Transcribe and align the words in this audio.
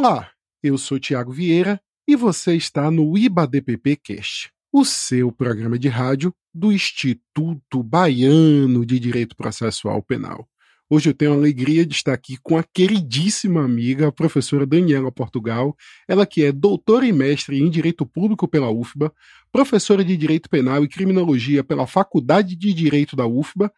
Olá, 0.00 0.30
eu 0.62 0.78
sou 0.78 0.96
Tiago 0.96 1.32
Vieira 1.32 1.80
e 2.06 2.14
você 2.14 2.54
está 2.54 2.88
no 2.88 3.18
IBADPP 3.18 3.96
Cast, 3.96 4.48
o 4.72 4.84
seu 4.84 5.32
programa 5.32 5.76
de 5.76 5.88
rádio 5.88 6.32
do 6.54 6.70
Instituto 6.70 7.82
Baiano 7.82 8.86
de 8.86 9.00
Direito 9.00 9.34
Processual 9.34 10.00
Penal. 10.00 10.48
Hoje 10.88 11.10
eu 11.10 11.14
tenho 11.14 11.32
a 11.32 11.34
alegria 11.34 11.84
de 11.84 11.96
estar 11.96 12.12
aqui 12.12 12.36
com 12.40 12.56
a 12.56 12.62
queridíssima 12.62 13.64
amiga, 13.64 14.06
a 14.06 14.12
professora 14.12 14.64
Daniela 14.64 15.10
Portugal, 15.10 15.76
ela 16.06 16.24
que 16.24 16.44
é 16.44 16.52
doutora 16.52 17.04
e 17.04 17.12
mestre 17.12 17.60
em 17.60 17.68
Direito 17.68 18.06
Público 18.06 18.46
pela 18.46 18.70
UFBA, 18.70 19.12
professora 19.50 20.04
de 20.04 20.16
Direito 20.16 20.48
Penal 20.48 20.84
e 20.84 20.88
Criminologia 20.88 21.64
pela 21.64 21.88
Faculdade 21.88 22.54
de 22.54 22.72
Direito 22.72 23.16
da 23.16 23.26
UFBA 23.26 23.68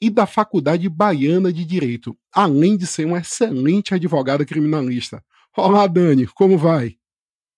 e 0.00 0.08
da 0.08 0.24
Faculdade 0.24 0.88
Baiana 0.88 1.52
de 1.52 1.62
Direito, 1.62 2.16
além 2.32 2.74
de 2.74 2.86
ser 2.86 3.04
uma 3.04 3.18
excelente 3.18 3.92
advogada 3.92 4.46
criminalista. 4.46 5.22
Olá, 5.56 5.86
Dani, 5.86 6.26
como 6.26 6.56
vai? 6.56 6.96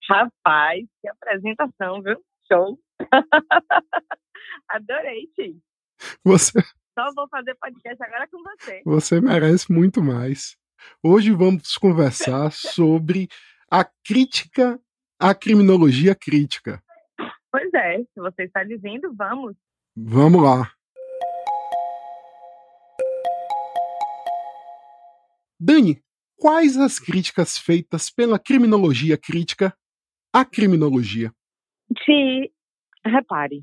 Rapaz, 0.09 0.87
que 1.01 1.09
apresentação, 1.09 2.03
viu? 2.03 2.17
Show! 2.51 2.79
Adorei, 4.69 5.29
Tim. 5.37 5.61
Você. 6.25 6.61
Só 6.99 7.13
vou 7.15 7.29
fazer 7.29 7.55
podcast 7.57 8.03
agora 8.03 8.27
com 8.29 8.43
você. 8.43 8.83
Você 8.85 9.21
merece 9.21 9.71
muito 9.73 10.03
mais. 10.03 10.57
Hoje 11.03 11.33
vamos 11.33 11.77
conversar 11.77 12.51
sobre 12.53 13.29
a 13.71 13.85
crítica 13.85 14.81
à 15.19 15.35
criminologia 15.35 16.15
crítica. 16.15 16.83
Pois 17.53 17.73
é, 17.75 17.99
se 17.99 18.21
você 18.21 18.45
está 18.45 18.65
dizendo, 18.65 19.13
vamos. 19.15 19.55
Vamos 19.97 20.43
lá. 20.43 20.73
Dani, 25.59 26.03
quais 26.41 26.79
as 26.79 26.99
críticas 26.99 27.59
feitas 27.59 28.11
pela 28.11 28.39
criminologia 28.39 29.17
crítica 29.19 29.75
à 30.33 30.43
criminologia? 30.43 31.31
Se 32.05 32.51
repare, 33.05 33.63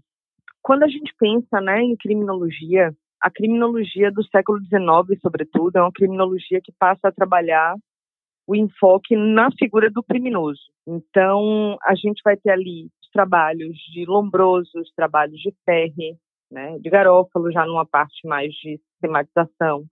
quando 0.62 0.84
a 0.84 0.88
gente 0.88 1.12
pensa 1.18 1.60
né, 1.60 1.82
em 1.82 1.96
criminologia, 1.98 2.96
a 3.20 3.32
criminologia 3.32 4.12
do 4.12 4.24
século 4.28 4.60
XIX, 4.60 5.20
sobretudo, 5.20 5.78
é 5.78 5.82
uma 5.82 5.92
criminologia 5.92 6.62
que 6.64 6.72
passa 6.78 7.08
a 7.08 7.12
trabalhar 7.12 7.76
o 8.46 8.56
enfoque 8.56 9.16
na 9.16 9.50
figura 9.58 9.90
do 9.90 10.04
criminoso. 10.04 10.62
Então, 10.86 11.78
a 11.84 11.96
gente 11.96 12.22
vai 12.24 12.38
ter 12.38 12.52
ali 12.52 12.86
os 13.02 13.10
trabalhos 13.10 13.76
de 13.92 14.06
Lombroso, 14.06 14.80
os 14.80 14.92
trabalhos 14.94 15.40
de 15.42 15.54
Ferri, 15.66 16.16
né, 16.52 16.78
de 16.80 16.90
Garófalo, 16.90 17.52
já 17.52 17.66
numa 17.66 17.86
parte 17.86 18.26
mais 18.26 18.54
de 18.54 18.80
sistematização, 18.92 19.86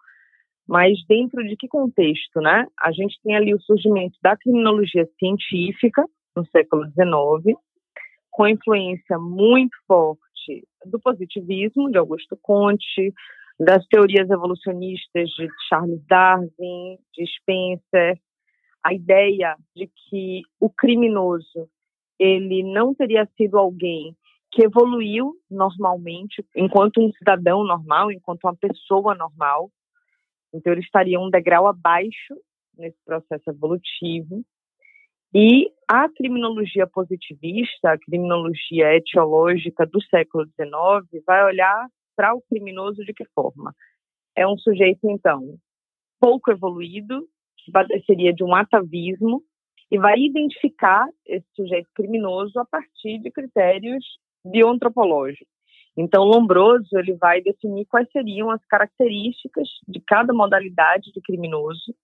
mas 0.68 0.98
dentro 1.08 1.44
de 1.44 1.56
que 1.56 1.68
contexto, 1.68 2.40
né? 2.42 2.68
A 2.80 2.92
gente 2.92 3.20
tem 3.24 3.36
ali 3.36 3.54
o 3.54 3.62
surgimento 3.62 4.18
da 4.22 4.36
criminologia 4.36 5.08
científica 5.20 6.04
no 6.36 6.46
século 6.48 6.86
XIX, 6.86 7.58
com 8.32 8.48
influência 8.48 9.18
muito 9.18 9.76
forte 9.88 10.68
do 10.86 11.00
positivismo 11.00 11.90
de 11.90 11.98
Augusto 11.98 12.38
Conte, 12.42 13.14
das 13.60 13.86
teorias 13.88 14.30
evolucionistas 14.30 15.30
de 15.30 15.48
Charles 15.70 16.02
Darwin, 16.08 16.98
de 17.14 17.26
Spencer, 17.38 18.20
a 18.84 18.94
ideia 18.94 19.56
de 19.76 19.88
que 19.88 20.42
o 20.60 20.70
criminoso 20.70 21.70
ele 22.20 22.64
não 22.64 22.94
teria 22.94 23.28
sido 23.38 23.58
alguém 23.58 24.16
que 24.52 24.64
evoluiu 24.64 25.34
normalmente 25.50 26.46
enquanto 26.56 27.02
um 27.02 27.12
cidadão 27.14 27.64
normal, 27.64 28.12
enquanto 28.12 28.44
uma 28.46 28.56
pessoa 28.56 29.16
normal, 29.16 29.70
então, 30.56 30.72
ele 30.72 30.82
estaria 30.82 31.20
um 31.20 31.30
degrau 31.30 31.68
abaixo 31.68 32.36
nesse 32.78 32.98
processo 33.06 33.50
evolutivo. 33.50 34.44
E 35.34 35.70
a 35.88 36.08
criminologia 36.10 36.88
positivista, 36.88 37.92
a 37.92 37.98
criminologia 37.98 38.96
etiológica 38.96 39.86
do 39.86 40.02
século 40.04 40.46
XIX, 40.46 41.24
vai 41.26 41.44
olhar 41.44 41.88
para 42.16 42.34
o 42.34 42.42
criminoso 42.42 43.04
de 43.04 43.14
que 43.14 43.26
forma? 43.36 43.76
É 44.36 44.48
um 44.48 44.58
sujeito, 44.58 45.10
então, 45.10 45.58
pouco 46.20 46.52
evoluído, 46.52 47.28
que 47.58 47.72
padeceria 47.72 48.34
de 48.34 48.44
um 48.44 48.56
atavismo, 48.56 49.44
e 49.92 49.98
vai 49.98 50.18
identificar 50.18 51.06
esse 51.26 51.46
sujeito 51.56 51.90
criminoso 51.94 52.58
a 52.60 52.66
partir 52.66 53.20
de 53.20 53.30
critérios 53.30 54.04
bioantropológicos. 54.46 55.55
Então, 55.98 56.24
Lombroso 56.24 56.98
ele 56.98 57.14
vai 57.14 57.42
definir 57.42 57.86
quais 57.86 58.10
seriam 58.12 58.50
as 58.50 58.64
características 58.66 59.68
de 59.88 60.02
cada 60.02 60.34
modalidade 60.34 61.12
de 61.14 61.22
criminoso. 61.22 61.96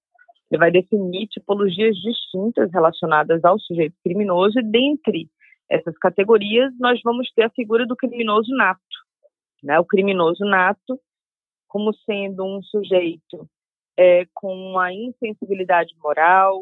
Ele 0.50 0.60
vai 0.60 0.72
definir 0.72 1.28
tipologias 1.28 1.96
distintas 1.98 2.72
relacionadas 2.72 3.44
ao 3.44 3.60
sujeito 3.60 3.96
criminoso 4.04 4.60
e 4.60 4.64
dentre 4.64 5.30
essas 5.70 5.98
categorias 5.98 6.74
nós 6.80 7.00
vamos 7.04 7.32
ter 7.34 7.44
a 7.44 7.50
figura 7.50 7.86
do 7.86 7.96
criminoso 7.96 8.54
nato, 8.56 8.82
né? 9.64 9.80
O 9.80 9.86
criminoso 9.86 10.44
nato 10.46 11.00
como 11.68 11.94
sendo 12.06 12.44
um 12.44 12.62
sujeito 12.62 13.50
é, 13.98 14.26
com 14.34 14.54
uma 14.54 14.94
insensibilidade 14.94 15.96
moral, 16.04 16.62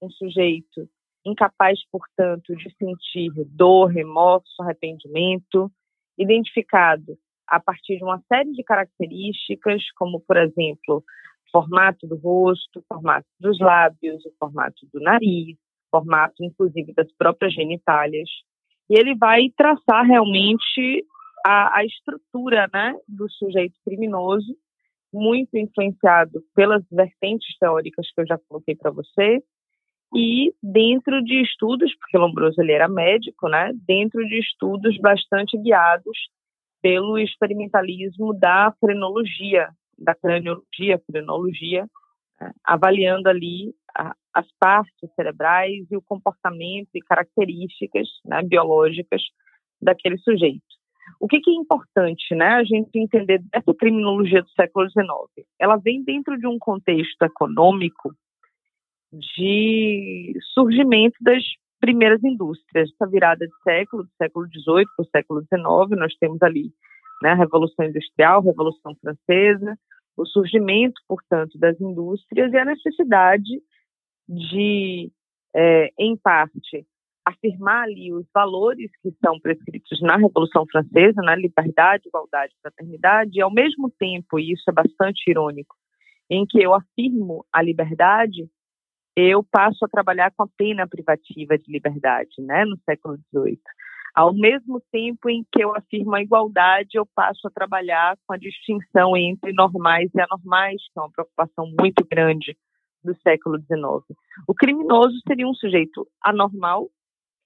um 0.00 0.10
sujeito 0.10 0.88
incapaz, 1.26 1.78
portanto, 1.92 2.56
de 2.56 2.74
sentir 2.76 3.30
dor, 3.50 3.88
remorso, 3.88 4.62
arrependimento, 4.62 5.70
identificado 6.20 7.16
a 7.46 7.58
partir 7.58 7.96
de 7.96 8.04
uma 8.04 8.22
série 8.28 8.52
de 8.52 8.62
características, 8.62 9.82
como, 9.96 10.20
por 10.20 10.36
exemplo, 10.36 11.02
formato 11.50 12.06
do 12.06 12.16
rosto, 12.16 12.84
formato 12.88 13.26
dos 13.40 13.58
lábios, 13.58 14.24
o 14.24 14.32
formato 14.38 14.86
do 14.92 15.00
nariz, 15.00 15.56
formato, 15.90 16.44
inclusive, 16.44 16.92
das 16.94 17.12
próprias 17.16 17.52
genitálias. 17.52 18.28
E 18.88 18.98
ele 18.98 19.16
vai 19.16 19.50
traçar 19.56 20.04
realmente 20.04 21.04
a, 21.44 21.78
a 21.78 21.84
estrutura 21.84 22.68
né, 22.72 22.94
do 23.08 23.28
sujeito 23.30 23.74
criminoso, 23.84 24.56
muito 25.12 25.56
influenciado 25.56 26.44
pelas 26.54 26.84
vertentes 26.90 27.58
teóricas 27.58 28.06
que 28.12 28.20
eu 28.20 28.26
já 28.26 28.38
coloquei 28.48 28.76
para 28.76 28.92
você, 28.92 29.42
e 30.14 30.52
dentro 30.62 31.22
de 31.22 31.42
estudos, 31.42 31.94
porque 31.96 32.18
Lombroso 32.18 32.60
ele 32.60 32.72
era 32.72 32.88
médico, 32.88 33.48
né, 33.48 33.72
dentro 33.86 34.24
de 34.26 34.38
estudos 34.38 34.96
bastante 34.98 35.56
guiados 35.58 36.18
pelo 36.82 37.18
experimentalismo 37.18 38.34
da 38.34 38.74
frenologia, 38.80 39.68
da 39.98 40.14
craniologia, 40.14 41.00
frenologia, 41.06 41.86
né, 42.40 42.52
avaliando 42.64 43.28
ali 43.28 43.72
as 44.32 44.46
partes 44.58 45.12
cerebrais 45.14 45.86
e 45.90 45.96
o 45.96 46.02
comportamento 46.02 46.88
e 46.94 47.00
características 47.00 48.08
né, 48.24 48.42
biológicas 48.42 49.22
daquele 49.80 50.18
sujeito. 50.18 50.62
O 51.18 51.26
que, 51.26 51.40
que, 51.40 51.50
é 51.50 51.54
importante, 51.54 52.34
né, 52.34 52.48
a 52.54 52.64
gente 52.64 52.90
entender 52.94 53.42
dessa 53.50 53.74
criminologia 53.74 54.42
do 54.42 54.50
século 54.50 54.88
XIX? 54.88 55.46
Ela 55.58 55.76
vem 55.76 56.02
dentro 56.02 56.38
de 56.38 56.46
um 56.46 56.58
contexto 56.58 57.22
econômico 57.22 58.14
de 59.12 60.38
surgimento 60.54 61.16
das 61.20 61.42
primeiras 61.80 62.22
indústrias, 62.22 62.90
essa 62.92 63.10
virada 63.10 63.46
de 63.46 63.62
século, 63.62 64.04
do 64.04 64.10
século 64.16 64.46
XVIII 64.46 64.86
para 64.96 65.02
o 65.02 65.08
século 65.10 65.40
XIX, 65.40 65.98
nós 65.98 66.14
temos 66.16 66.42
ali 66.42 66.72
né, 67.22 67.30
a 67.30 67.34
Revolução 67.34 67.86
Industrial, 67.86 68.40
a 68.40 68.44
Revolução 68.44 68.94
Francesa, 69.00 69.78
o 70.16 70.26
surgimento, 70.26 71.00
portanto, 71.08 71.58
das 71.58 71.80
indústrias 71.80 72.52
e 72.52 72.58
a 72.58 72.64
necessidade 72.64 73.62
de, 74.28 75.10
é, 75.54 75.88
em 75.98 76.16
parte, 76.16 76.86
afirmar 77.24 77.84
ali 77.84 78.12
os 78.12 78.26
valores 78.32 78.90
que 79.02 79.10
são 79.24 79.38
prescritos 79.40 80.00
na 80.02 80.16
Revolução 80.16 80.66
Francesa, 80.70 81.22
na 81.22 81.34
liberdade, 81.34 82.08
igualdade, 82.08 82.54
fraternidade, 82.60 83.38
e 83.38 83.40
ao 83.40 83.52
mesmo 83.52 83.90
tempo, 83.98 84.38
e 84.38 84.52
isso 84.52 84.64
é 84.68 84.72
bastante 84.72 85.30
irônico, 85.30 85.74
em 86.28 86.46
que 86.46 86.62
eu 86.62 86.74
afirmo 86.74 87.44
a 87.52 87.62
liberdade, 87.62 88.48
eu 89.16 89.42
passo 89.42 89.84
a 89.84 89.88
trabalhar 89.88 90.32
com 90.36 90.44
a 90.44 90.48
pena 90.56 90.86
privativa 90.86 91.58
de 91.58 91.70
liberdade, 91.70 92.30
né, 92.38 92.64
no 92.64 92.78
século 92.84 93.16
XVIII. 93.32 93.60
Ao 94.14 94.34
mesmo 94.34 94.82
tempo 94.90 95.30
em 95.30 95.44
que 95.52 95.62
eu 95.62 95.74
afirmo 95.74 96.14
a 96.14 96.22
igualdade, 96.22 96.90
eu 96.94 97.06
passo 97.14 97.46
a 97.46 97.50
trabalhar 97.50 98.16
com 98.26 98.34
a 98.34 98.36
distinção 98.36 99.16
entre 99.16 99.52
normais 99.52 100.10
e 100.14 100.20
anormais, 100.20 100.82
que 100.92 100.98
é 100.98 101.00
uma 101.00 101.10
preocupação 101.10 101.66
muito 101.78 102.04
grande 102.10 102.56
do 103.04 103.14
século 103.22 103.58
XIX. 103.58 104.18
O 104.48 104.54
criminoso 104.54 105.16
seria 105.26 105.46
um 105.46 105.54
sujeito 105.54 106.06
anormal 106.22 106.90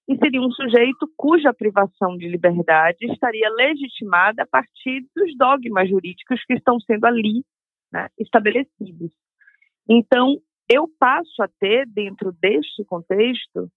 e 0.09 0.17
seria 0.17 0.41
um 0.41 0.51
sujeito 0.51 1.11
cuja 1.17 1.53
privação 1.53 2.17
de 2.17 2.29
liberdade 2.29 3.07
estaria 3.07 3.49
legitimada 3.51 4.43
a 4.43 4.47
partir 4.47 5.07
dos 5.15 5.37
dogmas 5.37 5.89
jurídicos 5.89 6.45
que 6.45 6.55
estão 6.55 6.79
sendo 6.81 7.07
ali 7.07 7.45
né, 7.93 8.09
estabelecidos. 8.19 9.13
Então, 9.89 10.39
eu 10.69 10.89
passo 10.99 11.43
a 11.43 11.49
ter, 11.61 11.87
dentro 11.87 12.33
deste 12.33 12.85
contexto, 12.85 13.71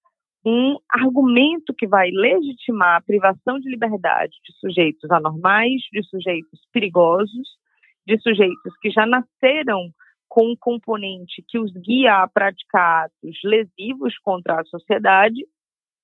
um 0.46 0.78
argumento 0.90 1.74
que 1.78 1.88
vai 1.88 2.10
legitimar 2.10 2.98
a 2.98 3.02
privação 3.02 3.60
de 3.60 3.70
liberdade 3.70 4.34
de 4.46 4.54
sujeitos 4.60 5.10
anormais, 5.12 5.82
de 5.92 6.02
sujeitos 6.04 6.62
perigosos, 6.72 7.58
de 8.06 8.18
sujeitos 8.22 8.74
que 8.82 8.90
já 8.90 9.06
nasceram 9.06 9.92
com 10.30 10.52
um 10.52 10.56
componente 10.58 11.44
que 11.48 11.60
os 11.60 11.72
guia 11.74 12.24
a 12.24 12.28
praticar 12.28 13.06
atos 13.06 13.38
lesivos 13.44 14.18
contra 14.20 14.62
a 14.62 14.66
sociedade. 14.66 15.46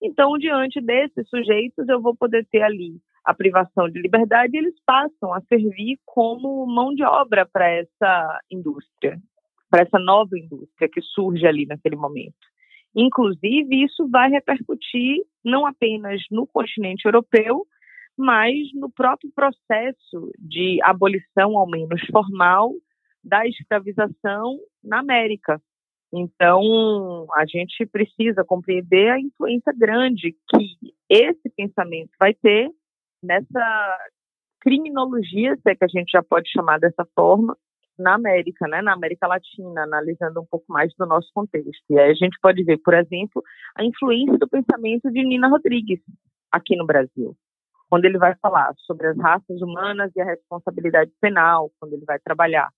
Então, 0.01 0.37
diante 0.37 0.81
desses 0.81 1.27
sujeitos, 1.29 1.87
eu 1.87 2.01
vou 2.01 2.15
poder 2.15 2.45
ter 2.51 2.61
ali 2.61 2.99
a 3.23 3.33
privação 3.33 3.89
de 3.89 4.01
liberdade 4.01 4.55
e 4.55 4.59
eles 4.59 4.75
passam 4.85 5.33
a 5.33 5.41
servir 5.41 5.97
como 6.05 6.65
mão 6.65 6.93
de 6.93 7.03
obra 7.03 7.45
para 7.45 7.69
essa 7.69 8.39
indústria, 8.51 9.17
para 9.73 9.81
essa 9.81 9.97
nova 9.97 10.37
indústria 10.37 10.87
que 10.87 11.01
surge 11.01 11.47
ali 11.47 11.65
naquele 11.65 11.95
momento. 11.95 12.35
Inclusive, 12.95 13.83
isso 13.83 14.07
vai 14.07 14.29
repercutir 14.29 15.23
não 15.43 15.65
apenas 15.65 16.21
no 16.29 16.45
continente 16.45 17.05
europeu, 17.05 17.65
mas 18.15 18.71
no 18.75 18.87
próprio 18.91 19.31
processo 19.33 20.31
de 20.37 20.79
abolição, 20.83 21.57
ao 21.57 21.67
menos 21.67 21.99
formal, 22.11 22.71
da 23.23 23.47
escravização 23.47 24.59
na 24.83 24.99
América. 24.99 25.59
Então, 26.13 27.25
a 27.33 27.43
gente 27.47 27.83
precisa 27.87 28.45
compreender 28.45 29.09
a 29.09 29.19
influência 29.19 29.73
grande 29.75 30.35
que 30.49 30.93
esse 31.09 31.49
pensamento 31.57 32.11
vai 32.19 32.35
ter 32.35 32.69
nessa 33.23 33.97
criminologia, 34.61 35.55
se 35.55 35.71
é 35.71 35.75
que 35.75 35.83
a 35.83 35.87
gente 35.87 36.11
já 36.11 36.21
pode 36.21 36.47
chamar 36.51 36.79
dessa 36.79 37.07
forma, 37.15 37.57
na 37.97 38.15
América, 38.15 38.67
né, 38.67 38.81
na 38.81 38.93
América 38.93 39.27
Latina, 39.27 39.83
analisando 39.83 40.41
um 40.41 40.45
pouco 40.45 40.65
mais 40.69 40.93
do 40.97 41.05
nosso 41.05 41.29
contexto. 41.33 41.83
E 41.89 41.99
aí 41.99 42.11
a 42.11 42.15
gente 42.15 42.37
pode 42.41 42.63
ver, 42.63 42.77
por 42.77 42.93
exemplo, 42.93 43.43
a 43.75 43.83
influência 43.83 44.37
do 44.37 44.47
pensamento 44.47 45.11
de 45.11 45.23
Nina 45.23 45.47
Rodrigues 45.47 45.99
aqui 46.51 46.75
no 46.75 46.85
Brasil, 46.85 47.35
quando 47.89 48.05
ele 48.05 48.17
vai 48.17 48.35
falar 48.35 48.73
sobre 48.77 49.07
as 49.07 49.17
raças 49.17 49.61
humanas 49.61 50.11
e 50.15 50.21
a 50.21 50.25
responsabilidade 50.25 51.11
penal, 51.21 51.71
quando 51.79 51.93
ele 51.93 52.05
vai 52.05 52.19
trabalhar 52.19 52.69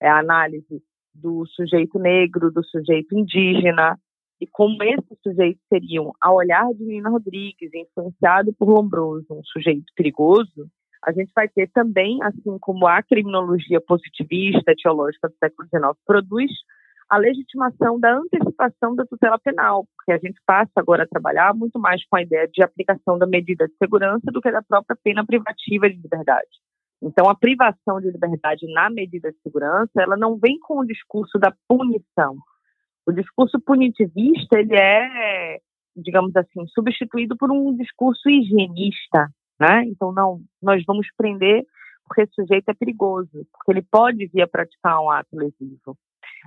é 0.00 0.08
a 0.08 0.18
análise 0.18 0.82
do 1.14 1.46
sujeito 1.46 1.98
negro, 1.98 2.50
do 2.50 2.64
sujeito 2.64 3.16
indígena, 3.16 3.96
e 4.40 4.46
como 4.48 4.82
esses 4.82 5.18
sujeitos 5.22 5.62
seriam, 5.68 6.12
ao 6.20 6.34
olhar 6.34 6.66
de 6.74 6.84
Nina 6.84 7.08
Rodrigues, 7.08 7.70
influenciado 7.72 8.52
por 8.54 8.68
Lombroso, 8.68 9.26
um 9.30 9.44
sujeito 9.44 9.84
perigoso, 9.94 10.68
a 11.04 11.12
gente 11.12 11.32
vai 11.34 11.48
ter 11.48 11.68
também, 11.72 12.22
assim 12.22 12.58
como 12.60 12.86
a 12.86 13.02
criminologia 13.02 13.80
positivista, 13.80 14.74
teológica 14.80 15.28
do 15.28 15.34
século 15.36 15.68
XIX 15.68 15.98
produz, 16.06 16.50
a 17.08 17.18
legitimação 17.18 18.00
da 18.00 18.16
antecipação 18.16 18.94
da 18.94 19.04
tutela 19.04 19.38
penal, 19.38 19.86
porque 19.94 20.12
a 20.12 20.18
gente 20.18 20.40
passa 20.46 20.72
agora 20.76 21.02
a 21.02 21.06
trabalhar 21.06 21.54
muito 21.54 21.78
mais 21.78 22.02
com 22.06 22.16
a 22.16 22.22
ideia 22.22 22.48
de 22.48 22.62
aplicação 22.62 23.18
da 23.18 23.26
medida 23.26 23.68
de 23.68 23.74
segurança 23.76 24.30
do 24.32 24.40
que 24.40 24.50
da 24.50 24.62
própria 24.62 24.96
pena 25.04 25.26
privativa 25.26 25.90
de 25.90 25.96
liberdade. 25.96 26.48
Então, 27.02 27.28
a 27.28 27.34
privação 27.34 28.00
de 28.00 28.10
liberdade 28.10 28.64
na 28.72 28.88
medida 28.88 29.30
de 29.30 29.38
segurança, 29.42 29.90
ela 29.98 30.16
não 30.16 30.38
vem 30.38 30.58
com 30.60 30.78
o 30.78 30.86
discurso 30.86 31.38
da 31.38 31.52
punição. 31.68 32.36
O 33.04 33.12
discurso 33.12 33.60
punitivista, 33.60 34.58
ele 34.58 34.76
é, 34.76 35.58
digamos 35.96 36.34
assim, 36.36 36.66
substituído 36.68 37.36
por 37.36 37.50
um 37.50 37.76
discurso 37.76 38.30
higienista, 38.30 39.28
né? 39.62 39.84
Então, 39.84 40.12
não, 40.12 40.40
nós 40.60 40.82
vamos 40.84 41.06
prender 41.16 41.64
porque 42.04 42.22
esse 42.22 42.34
sujeito 42.34 42.68
é 42.68 42.74
perigoso, 42.74 43.30
porque 43.52 43.70
ele 43.70 43.82
pode 43.82 44.26
vir 44.26 44.42
a 44.42 44.48
praticar 44.48 45.00
um 45.00 45.08
ato 45.08 45.36
lesivo. 45.36 45.96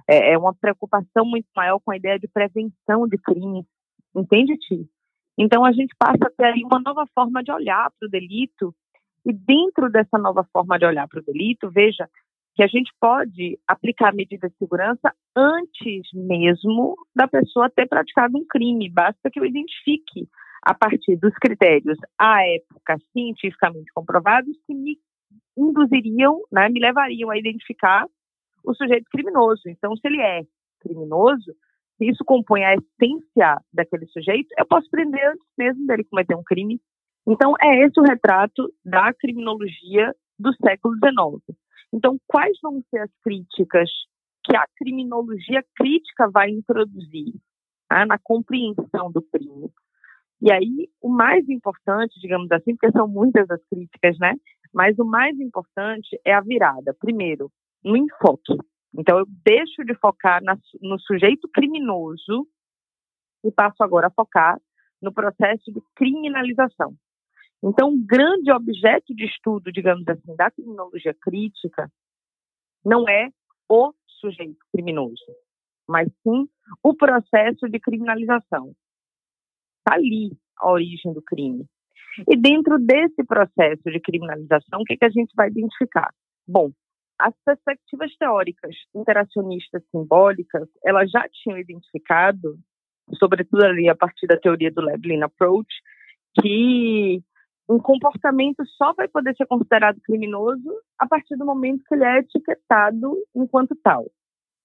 É, 0.07 0.33
é 0.33 0.37
uma 0.37 0.53
preocupação 0.53 1.25
muito 1.25 1.47
maior 1.55 1.79
com 1.79 1.91
a 1.91 1.97
ideia 1.97 2.19
de 2.19 2.27
prevenção 2.27 3.07
de 3.07 3.17
crimes, 3.17 3.65
entende, 4.13 4.57
Ti? 4.57 4.85
Então, 5.37 5.63
a 5.63 5.71
gente 5.71 5.95
passa 5.97 6.25
a 6.25 6.29
ter 6.29 6.45
aí 6.45 6.61
uma 6.65 6.79
nova 6.79 7.05
forma 7.15 7.41
de 7.41 7.51
olhar 7.51 7.89
para 7.97 8.07
o 8.07 8.11
delito 8.11 8.75
e 9.25 9.31
dentro 9.33 9.89
dessa 9.89 10.17
nova 10.17 10.45
forma 10.51 10.77
de 10.77 10.85
olhar 10.85 11.07
para 11.07 11.19
o 11.19 11.23
delito, 11.23 11.71
veja 11.71 12.07
que 12.53 12.63
a 12.63 12.67
gente 12.67 12.91
pode 13.01 13.57
aplicar 13.67 14.13
medidas 14.13 14.51
de 14.51 14.57
segurança 14.57 15.13
antes 15.35 16.03
mesmo 16.13 16.95
da 17.13 17.27
pessoa 17.27 17.69
ter 17.69 17.87
praticado 17.87 18.37
um 18.37 18.45
crime. 18.45 18.89
Basta 18.89 19.29
que 19.29 19.39
eu 19.39 19.45
identifique 19.45 20.27
a 20.65 20.73
partir 20.73 21.15
dos 21.17 21.33
critérios 21.35 21.97
à 22.19 22.45
época 22.45 22.97
cientificamente 23.13 23.91
comprovados 23.93 24.57
que 24.65 24.73
me 24.73 24.97
induziriam, 25.55 26.41
né, 26.51 26.67
me 26.69 26.79
levariam 26.79 27.29
a 27.29 27.37
identificar 27.37 28.05
o 28.63 28.73
sujeito 28.73 29.05
criminoso. 29.11 29.61
Então, 29.67 29.95
se 29.95 30.07
ele 30.07 30.21
é 30.21 30.41
criminoso, 30.81 31.53
se 31.97 32.09
isso 32.09 32.25
compõe 32.25 32.65
a 32.65 32.73
essência 32.73 33.57
daquele 33.71 34.05
sujeito, 34.07 34.47
eu 34.57 34.65
posso 34.65 34.89
prender 34.89 35.23
antes 35.29 35.45
mesmo 35.57 35.85
dele 35.85 36.03
cometer 36.03 36.35
um 36.35 36.43
crime 36.43 36.81
então, 37.27 37.53
é 37.59 37.85
esse 37.85 37.99
o 37.99 38.03
retrato 38.03 38.71
da 38.85 39.11
criminologia 39.13 40.13
do 40.37 40.53
século 40.53 40.95
XIX. 40.95 41.57
Então, 41.91 42.19
quais 42.27 42.57
vão 42.61 42.83
ser 42.89 42.99
as 42.99 43.11
críticas 43.23 43.89
que 44.43 44.55
a 44.55 44.65
criminologia 44.77 45.63
crítica 45.75 46.29
vai 46.29 46.51
introduzir 46.51 47.33
tá, 47.89 48.05
na 48.05 48.19
compreensão 48.19 49.11
do 49.11 49.23
crime? 49.23 49.71
E 50.41 50.51
aí, 50.51 50.89
o 51.01 51.09
mais 51.09 51.47
importante, 51.49 52.19
digamos 52.19 52.51
assim, 52.51 52.75
porque 52.75 52.91
são 52.91 53.07
muitas 53.07 53.49
as 53.49 53.63
críticas, 53.67 54.17
né? 54.19 54.33
Mas 54.73 54.97
o 54.99 55.05
mais 55.05 55.39
importante 55.39 56.19
é 56.25 56.33
a 56.33 56.41
virada. 56.41 56.93
Primeiro, 56.99 57.51
no 57.83 57.95
enfoque. 57.95 58.57
Então, 58.93 59.19
eu 59.19 59.25
deixo 59.43 59.83
de 59.85 59.95
focar 59.95 60.43
na, 60.43 60.57
no 60.81 60.99
sujeito 60.99 61.47
criminoso 61.53 62.47
e 63.43 63.51
passo 63.51 63.83
agora 63.83 64.07
a 64.07 64.11
focar 64.11 64.59
no 65.01 65.13
processo 65.13 65.71
de 65.71 65.81
criminalização. 65.95 66.95
Então, 67.63 67.89
um 67.89 68.05
grande 68.05 68.51
objeto 68.51 69.13
de 69.15 69.25
estudo, 69.25 69.71
digamos 69.71 70.07
assim, 70.07 70.35
da 70.35 70.51
criminologia 70.51 71.13
crítica 71.21 71.89
não 72.83 73.07
é 73.09 73.29
o 73.69 73.93
sujeito 74.19 74.59
criminoso, 74.71 75.25
mas 75.87 76.07
sim 76.21 76.47
o 76.83 76.93
processo 76.93 77.67
de 77.67 77.79
criminalização. 77.79 78.73
Está 79.85 79.95
ali 79.95 80.31
a 80.57 80.71
origem 80.71 81.13
do 81.13 81.21
crime. 81.21 81.65
E 82.27 82.35
dentro 82.35 82.79
desse 82.79 83.23
processo 83.23 83.83
de 83.83 83.99
criminalização, 83.99 84.81
o 84.81 84.83
que, 84.83 84.97
que 84.97 85.05
a 85.05 85.09
gente 85.09 85.33
vai 85.35 85.49
identificar? 85.49 86.09
Bom, 86.47 86.71
as 87.19 87.33
perspectivas 87.45 88.15
teóricas 88.17 88.75
interacionistas 88.95 89.83
simbólicas, 89.91 90.67
elas 90.83 91.11
já 91.11 91.27
tinham 91.29 91.57
identificado, 91.57 92.57
sobretudo 93.19 93.63
ali 93.63 93.87
a 93.89 93.95
partir 93.95 94.27
da 94.27 94.37
teoria 94.37 94.71
do 94.71 94.81
Leblin 94.81 95.21
Approach, 95.21 95.69
que 96.41 97.21
um 97.69 97.79
comportamento 97.79 98.63
só 98.77 98.93
vai 98.93 99.07
poder 99.07 99.35
ser 99.35 99.45
considerado 99.45 99.99
criminoso 100.01 100.69
a 100.99 101.07
partir 101.07 101.35
do 101.35 101.45
momento 101.45 101.83
que 101.87 101.95
ele 101.95 102.05
é 102.05 102.19
etiquetado 102.19 103.15
enquanto 103.35 103.75
tal. 103.83 104.05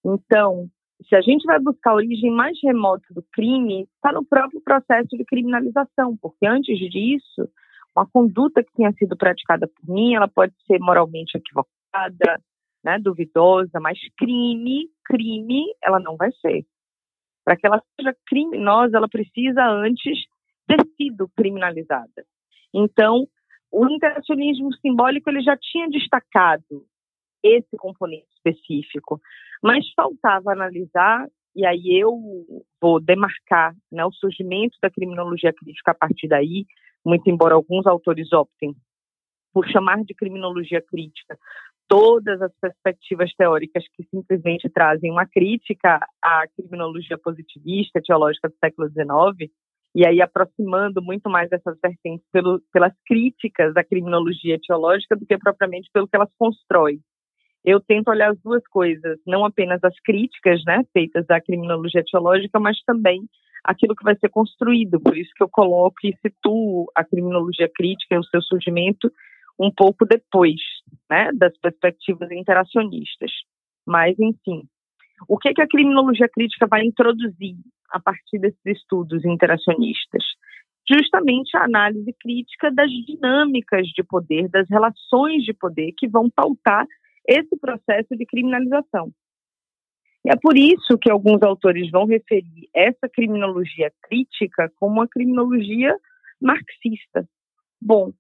Então, 0.04 0.68
se 1.08 1.16
a 1.16 1.20
gente 1.20 1.44
vai 1.44 1.58
buscar 1.58 1.90
a 1.90 1.94
origem 1.94 2.30
mais 2.30 2.58
remota 2.62 3.06
do 3.10 3.24
crime, 3.32 3.88
está 3.94 4.12
no 4.12 4.24
próprio 4.24 4.60
processo 4.60 5.16
de 5.16 5.24
criminalização, 5.24 6.16
porque 6.16 6.46
antes 6.46 6.78
disso, 6.90 7.48
uma 7.96 8.06
conduta 8.06 8.62
que 8.62 8.72
tenha 8.72 8.92
sido 8.92 9.16
praticada 9.16 9.66
por 9.66 9.92
mim, 9.92 10.14
ela 10.14 10.28
pode 10.28 10.54
ser 10.66 10.78
moralmente 10.78 11.36
equivocada, 11.36 12.40
né, 12.84 12.98
duvidosa, 12.98 13.80
mas 13.80 13.98
crime, 14.16 14.88
crime, 15.04 15.64
ela 15.82 15.98
não 15.98 16.16
vai 16.16 16.30
ser. 16.32 16.64
Para 17.44 17.56
que 17.56 17.66
ela 17.66 17.82
seja 17.98 18.14
criminosa, 18.26 18.96
ela 18.96 19.08
precisa 19.08 19.66
antes 19.66 20.18
ter 20.66 20.86
sido 20.96 21.28
criminalizada. 21.36 22.24
Então, 22.72 23.26
o 23.72 23.88
interacionismo 23.88 24.72
simbólico 24.74 25.30
ele 25.30 25.42
já 25.42 25.56
tinha 25.56 25.88
destacado 25.88 26.84
esse 27.42 27.76
componente 27.76 28.26
específico, 28.34 29.20
mas 29.62 29.84
faltava 29.94 30.52
analisar 30.52 31.26
e 31.54 31.66
aí 31.66 31.98
eu 31.98 32.16
vou 32.80 33.00
demarcar 33.00 33.74
né, 33.90 34.04
o 34.04 34.12
surgimento 34.12 34.76
da 34.80 34.90
criminologia 34.90 35.52
crítica 35.52 35.90
a 35.90 35.94
partir 35.94 36.28
daí, 36.28 36.64
muito 37.04 37.28
embora 37.28 37.54
alguns 37.54 37.86
autores 37.86 38.32
optem 38.32 38.74
por 39.52 39.66
chamar 39.66 40.04
de 40.04 40.14
criminologia 40.14 40.80
crítica 40.80 41.36
todas 41.90 42.40
as 42.40 42.52
perspectivas 42.60 43.34
teóricas 43.34 43.84
que 43.96 44.04
simplesmente 44.04 44.70
trazem 44.70 45.10
uma 45.10 45.26
crítica 45.26 45.98
à 46.22 46.44
criminologia 46.56 47.18
positivista 47.18 48.00
teológica 48.00 48.48
do 48.48 48.54
século 48.64 48.88
XIX, 48.88 49.50
e 49.92 50.06
aí 50.06 50.22
aproximando 50.22 51.02
muito 51.02 51.28
mais 51.28 51.50
dessas 51.50 51.76
vertentes 51.82 52.24
pelo, 52.30 52.62
pelas 52.72 52.92
críticas 53.04 53.74
da 53.74 53.82
criminologia 53.82 54.56
teológica 54.64 55.16
do 55.16 55.26
que 55.26 55.36
propriamente 55.36 55.90
pelo 55.92 56.06
que 56.06 56.14
elas 56.14 56.30
constroem. 56.38 57.00
Eu 57.64 57.80
tento 57.80 58.08
olhar 58.08 58.30
as 58.30 58.40
duas 58.40 58.66
coisas, 58.68 59.18
não 59.26 59.44
apenas 59.44 59.82
as 59.84 59.98
críticas 60.00 60.62
né, 60.64 60.82
feitas 60.92 61.28
à 61.28 61.40
criminologia 61.40 62.02
teológica, 62.04 62.58
mas 62.58 62.80
também 62.84 63.28
aquilo 63.64 63.94
que 63.94 64.04
vai 64.04 64.16
ser 64.16 64.30
construído. 64.30 65.00
Por 65.00 65.16
isso 65.16 65.30
que 65.36 65.42
eu 65.42 65.48
coloco 65.48 65.96
e 66.04 66.16
situo 66.22 66.90
a 66.94 67.04
criminologia 67.04 67.70
crítica 67.74 68.14
e 68.14 68.18
o 68.18 68.24
seu 68.24 68.40
surgimento 68.42 69.12
um 69.58 69.70
pouco 69.70 70.06
depois 70.06 70.60
né, 71.08 71.30
das 71.34 71.56
perspectivas 71.58 72.30
interacionistas. 72.30 73.30
Mas, 73.86 74.18
enfim, 74.18 74.62
o 75.28 75.36
que, 75.36 75.52
que 75.52 75.60
a 75.60 75.68
criminologia 75.68 76.28
crítica 76.28 76.66
vai 76.66 76.82
introduzir 76.84 77.56
a 77.90 78.00
partir 78.00 78.38
desses 78.38 78.64
estudos 78.64 79.22
interacionistas? 79.24 80.24
Justamente 80.90 81.56
a 81.56 81.64
análise 81.64 82.12
crítica 82.18 82.70
das 82.72 82.90
dinâmicas 82.90 83.86
de 83.88 84.02
poder, 84.02 84.48
das 84.48 84.68
relações 84.68 85.44
de 85.44 85.52
poder 85.52 85.92
que 85.96 86.08
vão 86.08 86.30
pautar 86.30 86.86
esse 87.26 87.56
processo 87.58 88.16
de 88.16 88.26
criminalização. 88.26 89.12
E 90.24 90.30
é 90.30 90.36
por 90.36 90.56
isso 90.56 90.98
que 91.00 91.10
alguns 91.10 91.42
autores 91.42 91.90
vão 91.90 92.04
referir 92.04 92.68
essa 92.74 93.08
criminologia 93.08 93.90
crítica 94.02 94.70
como 94.76 94.96
uma 94.96 95.08
criminologia 95.08 95.96
marxista. 96.40 97.26
Bom, 97.80 98.12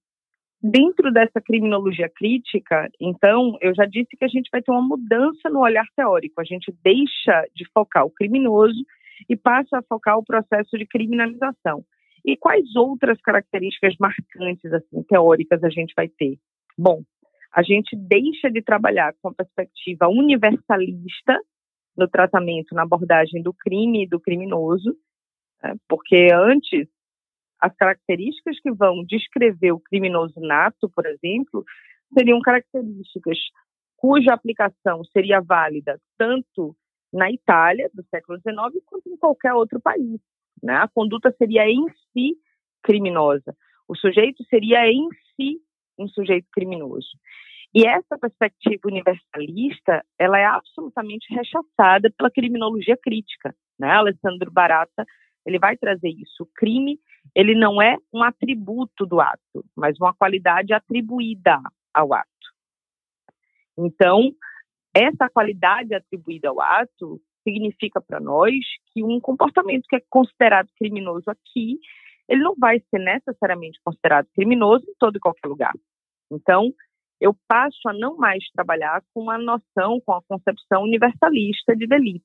dentro 0.62 1.12
dessa 1.12 1.40
criminologia 1.40 2.08
crítica, 2.08 2.88
então, 2.98 3.56
eu 3.60 3.74
já 3.74 3.84
disse 3.84 4.16
que 4.16 4.24
a 4.24 4.28
gente 4.28 4.48
vai 4.50 4.62
ter 4.62 4.70
uma 4.70 4.82
mudança 4.82 5.50
no 5.50 5.60
olhar 5.60 5.86
teórico. 5.94 6.40
A 6.40 6.44
gente 6.44 6.74
deixa 6.82 7.44
de 7.54 7.64
focar 7.72 8.04
o 8.06 8.10
criminoso 8.10 8.82
e 9.28 9.36
passa 9.36 9.78
a 9.78 9.82
focar 9.82 10.16
o 10.18 10.24
processo 10.24 10.78
de 10.78 10.86
criminalização. 10.86 11.84
E 12.24 12.36
quais 12.36 12.74
outras 12.76 13.20
características 13.20 13.94
marcantes, 13.98 14.72
assim, 14.72 15.02
teóricas 15.02 15.62
a 15.64 15.70
gente 15.70 15.92
vai 15.96 16.08
ter? 16.08 16.38
Bom, 16.78 17.02
a 17.52 17.62
gente 17.62 17.96
deixa 17.96 18.50
de 18.50 18.62
trabalhar 18.62 19.14
com 19.20 19.28
a 19.28 19.34
perspectiva 19.34 20.08
universalista 20.08 21.38
no 21.96 22.08
tratamento, 22.08 22.74
na 22.74 22.82
abordagem 22.82 23.42
do 23.42 23.52
crime 23.52 24.04
e 24.04 24.08
do 24.08 24.20
criminoso, 24.20 24.96
né? 25.62 25.74
porque 25.88 26.28
antes 26.32 26.88
as 27.60 27.74
características 27.76 28.58
que 28.60 28.70
vão 28.70 29.04
descrever 29.04 29.72
o 29.72 29.80
criminoso 29.80 30.40
nato, 30.40 30.88
por 30.88 31.04
exemplo, 31.06 31.64
seriam 32.14 32.40
características 32.40 33.38
cuja 33.96 34.32
aplicação 34.32 35.04
seria 35.04 35.42
válida 35.42 36.00
tanto 36.16 36.74
na 37.12 37.30
Itália 37.30 37.90
do 37.92 38.02
século 38.04 38.38
XIX 38.38 38.82
quanto 38.86 39.08
em 39.10 39.16
qualquer 39.16 39.52
outro 39.52 39.78
país. 39.78 40.18
Né? 40.62 40.74
A 40.74 40.88
conduta 40.88 41.34
seria 41.36 41.68
em 41.68 41.84
si 42.12 42.34
criminosa. 42.82 43.54
O 43.86 43.94
sujeito 43.94 44.42
seria 44.44 44.90
em 44.90 45.06
si 45.36 45.60
um 46.02 46.08
sujeito 46.08 46.46
criminoso. 46.52 47.08
E 47.74 47.86
essa 47.86 48.18
perspectiva 48.18 48.80
universalista, 48.86 50.04
ela 50.18 50.38
é 50.38 50.44
absolutamente 50.44 51.32
rechaçada 51.32 52.12
pela 52.16 52.30
criminologia 52.30 52.96
crítica, 52.96 53.54
né? 53.78 53.92
Alessandro 53.92 54.50
Barata, 54.50 55.06
ele 55.46 55.58
vai 55.58 55.76
trazer 55.76 56.08
isso. 56.08 56.42
O 56.42 56.48
crime, 56.54 56.98
ele 57.34 57.54
não 57.54 57.80
é 57.80 57.96
um 58.12 58.22
atributo 58.22 59.06
do 59.06 59.20
ato, 59.20 59.64
mas 59.76 59.96
uma 60.00 60.12
qualidade 60.12 60.72
atribuída 60.72 61.60
ao 61.94 62.12
ato. 62.12 62.28
Então, 63.78 64.32
essa 64.94 65.28
qualidade 65.30 65.94
atribuída 65.94 66.48
ao 66.48 66.60
ato 66.60 67.20
significa 67.44 68.00
para 68.00 68.20
nós 68.20 68.54
que 68.92 69.02
um 69.02 69.20
comportamento 69.20 69.86
que 69.88 69.96
é 69.96 70.02
considerado 70.10 70.68
criminoso 70.76 71.30
aqui, 71.30 71.78
ele 72.28 72.42
não 72.42 72.54
vai 72.56 72.80
ser 72.90 72.98
necessariamente 72.98 73.80
considerado 73.84 74.26
criminoso 74.34 74.84
em 74.88 74.94
todo 74.98 75.16
e 75.16 75.20
qualquer 75.20 75.48
lugar. 75.48 75.72
Então, 76.30 76.72
eu 77.20 77.34
passo 77.46 77.88
a 77.88 77.92
não 77.92 78.16
mais 78.16 78.44
trabalhar 78.52 79.02
com 79.12 79.30
a 79.30 79.36
noção, 79.36 80.00
com 80.00 80.12
a 80.12 80.22
concepção 80.22 80.82
universalista 80.82 81.76
de 81.76 81.86
delito. 81.86 82.24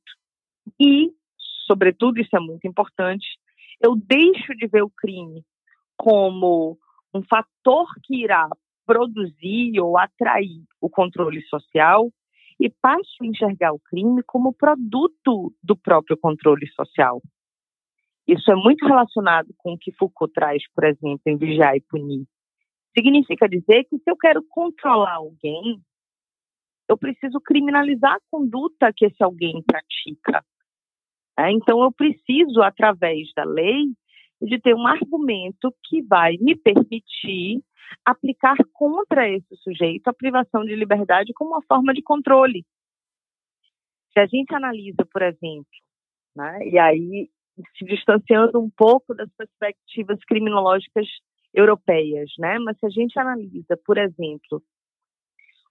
E, 0.79 1.11
sobretudo, 1.67 2.19
isso 2.19 2.35
é 2.35 2.39
muito 2.39 2.67
importante, 2.67 3.25
eu 3.81 3.95
deixo 3.95 4.55
de 4.55 4.67
ver 4.67 4.83
o 4.83 4.89
crime 4.89 5.43
como 5.97 6.77
um 7.13 7.21
fator 7.23 7.87
que 8.03 8.23
irá 8.23 8.49
produzir 8.85 9.79
ou 9.79 9.97
atrair 9.97 10.63
o 10.79 10.89
controle 10.89 11.41
social 11.47 12.09
e 12.59 12.69
passo 12.69 13.15
a 13.21 13.25
enxergar 13.25 13.73
o 13.73 13.79
crime 13.79 14.21
como 14.23 14.53
produto 14.53 15.53
do 15.61 15.75
próprio 15.75 16.17
controle 16.17 16.67
social. 16.71 17.21
Isso 18.27 18.49
é 18.51 18.55
muito 18.55 18.85
relacionado 18.85 19.53
com 19.57 19.73
o 19.73 19.77
que 19.77 19.91
Foucault 19.91 20.33
traz, 20.33 20.63
por 20.73 20.83
exemplo, 20.85 21.21
em 21.27 21.37
Vigiar 21.37 21.75
e 21.75 21.81
Punir. 21.81 22.25
Significa 22.97 23.47
dizer 23.47 23.83
que 23.85 23.97
se 23.97 24.09
eu 24.09 24.15
quero 24.15 24.43
controlar 24.49 25.15
alguém, 25.15 25.81
eu 26.87 26.97
preciso 26.97 27.41
criminalizar 27.41 28.13
a 28.13 28.21
conduta 28.31 28.93
que 28.95 29.05
esse 29.05 29.21
alguém 29.23 29.61
pratica. 29.63 30.45
É, 31.37 31.51
então, 31.51 31.83
eu 31.83 31.91
preciso, 31.91 32.61
através 32.61 33.27
da 33.35 33.43
lei, 33.43 33.87
de 34.41 34.59
ter 34.59 34.73
um 34.73 34.87
argumento 34.87 35.73
que 35.83 36.01
vai 36.03 36.37
me 36.37 36.55
permitir 36.55 37.61
aplicar 38.03 38.55
contra 38.73 39.29
esse 39.29 39.55
sujeito 39.57 40.07
a 40.07 40.13
privação 40.13 40.63
de 40.63 40.75
liberdade 40.75 41.33
como 41.33 41.51
uma 41.51 41.61
forma 41.67 41.93
de 41.93 42.01
controle. 42.01 42.65
Se 44.13 44.19
a 44.19 44.25
gente 44.25 44.53
analisa, 44.53 45.05
por 45.11 45.21
exemplo, 45.21 45.65
né, 46.35 46.67
e 46.67 46.79
aí 46.79 47.29
se 47.77 47.85
distanciando 47.85 48.59
um 48.59 48.69
pouco 48.69 49.13
das 49.13 49.29
perspectivas 49.37 50.19
criminológicas 50.25 51.07
europeias, 51.55 52.31
né? 52.37 52.59
Mas 52.59 52.77
se 52.77 52.85
a 52.85 52.89
gente 52.89 53.17
analisa, 53.17 53.77
por 53.85 53.97
exemplo, 53.97 54.61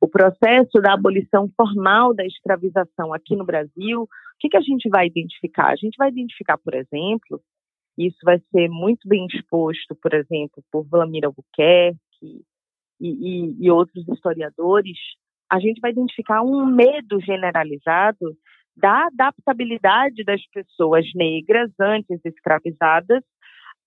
o 0.01 0.09
processo 0.09 0.81
da 0.81 0.95
abolição 0.95 1.49
formal 1.57 2.15
da 2.15 2.25
escravização 2.27 3.13
aqui 3.13 3.37
no 3.37 3.45
Brasil, 3.45 4.03
o 4.03 4.09
que, 4.41 4.49
que 4.49 4.57
a 4.57 4.61
gente 4.61 4.89
vai 4.89 5.07
identificar? 5.07 5.73
A 5.73 5.77
gente 5.77 5.97
vai 5.97 6.09
identificar, 6.09 6.59
por 6.59 6.75
exemplo, 6.75 7.41
isso 7.97 8.19
vai 8.25 8.39
ser 8.51 8.69
muito 8.69 9.09
bem 9.09 9.27
exposto, 9.27 9.95
por 9.95 10.13
exemplo, 10.15 10.63
por 10.71 10.85
Vladimir 10.85 11.27
Albuquerque 11.27 11.99
e, 12.23 12.43
e, 13.01 13.65
e 13.67 13.71
outros 13.71 14.07
historiadores, 14.09 14.99
a 15.51 15.61
gente 15.61 15.81
vai 15.81 15.93
identificar 15.93 16.43
um 16.43 16.67
medo 16.67 17.21
generalizado 17.21 18.37
da 18.77 19.07
adaptabilidade 19.07 20.25
das 20.25 20.45
pessoas 20.49 21.07
negras 21.15 21.71
antes 21.79 22.21
escravizadas 22.25 23.23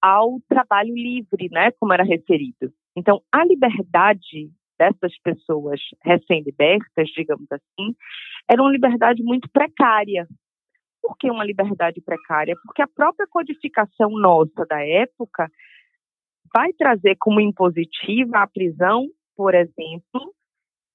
ao 0.07 0.39
trabalho 0.47 0.93
livre, 0.93 1.49
né, 1.51 1.71
como 1.79 1.93
era 1.93 2.03
referido. 2.03 2.71
Então, 2.95 3.21
a 3.31 3.43
liberdade 3.43 4.49
dessas 4.79 5.17
pessoas 5.21 5.81
recém-libertas, 6.03 7.09
digamos 7.09 7.47
assim, 7.51 7.95
era 8.49 8.61
uma 8.61 8.71
liberdade 8.71 9.21
muito 9.21 9.49
precária. 9.49 10.27
Por 11.01 11.17
que 11.17 11.29
uma 11.29 11.43
liberdade 11.43 12.01
precária? 12.01 12.55
Porque 12.63 12.81
a 12.81 12.87
própria 12.87 13.27
codificação 13.27 14.09
nossa 14.11 14.65
da 14.65 14.85
época 14.85 15.51
vai 16.53 16.71
trazer 16.73 17.17
como 17.19 17.41
impositiva 17.41 18.39
a 18.39 18.47
prisão, 18.47 19.07
por 19.35 19.53
exemplo, 19.53 20.33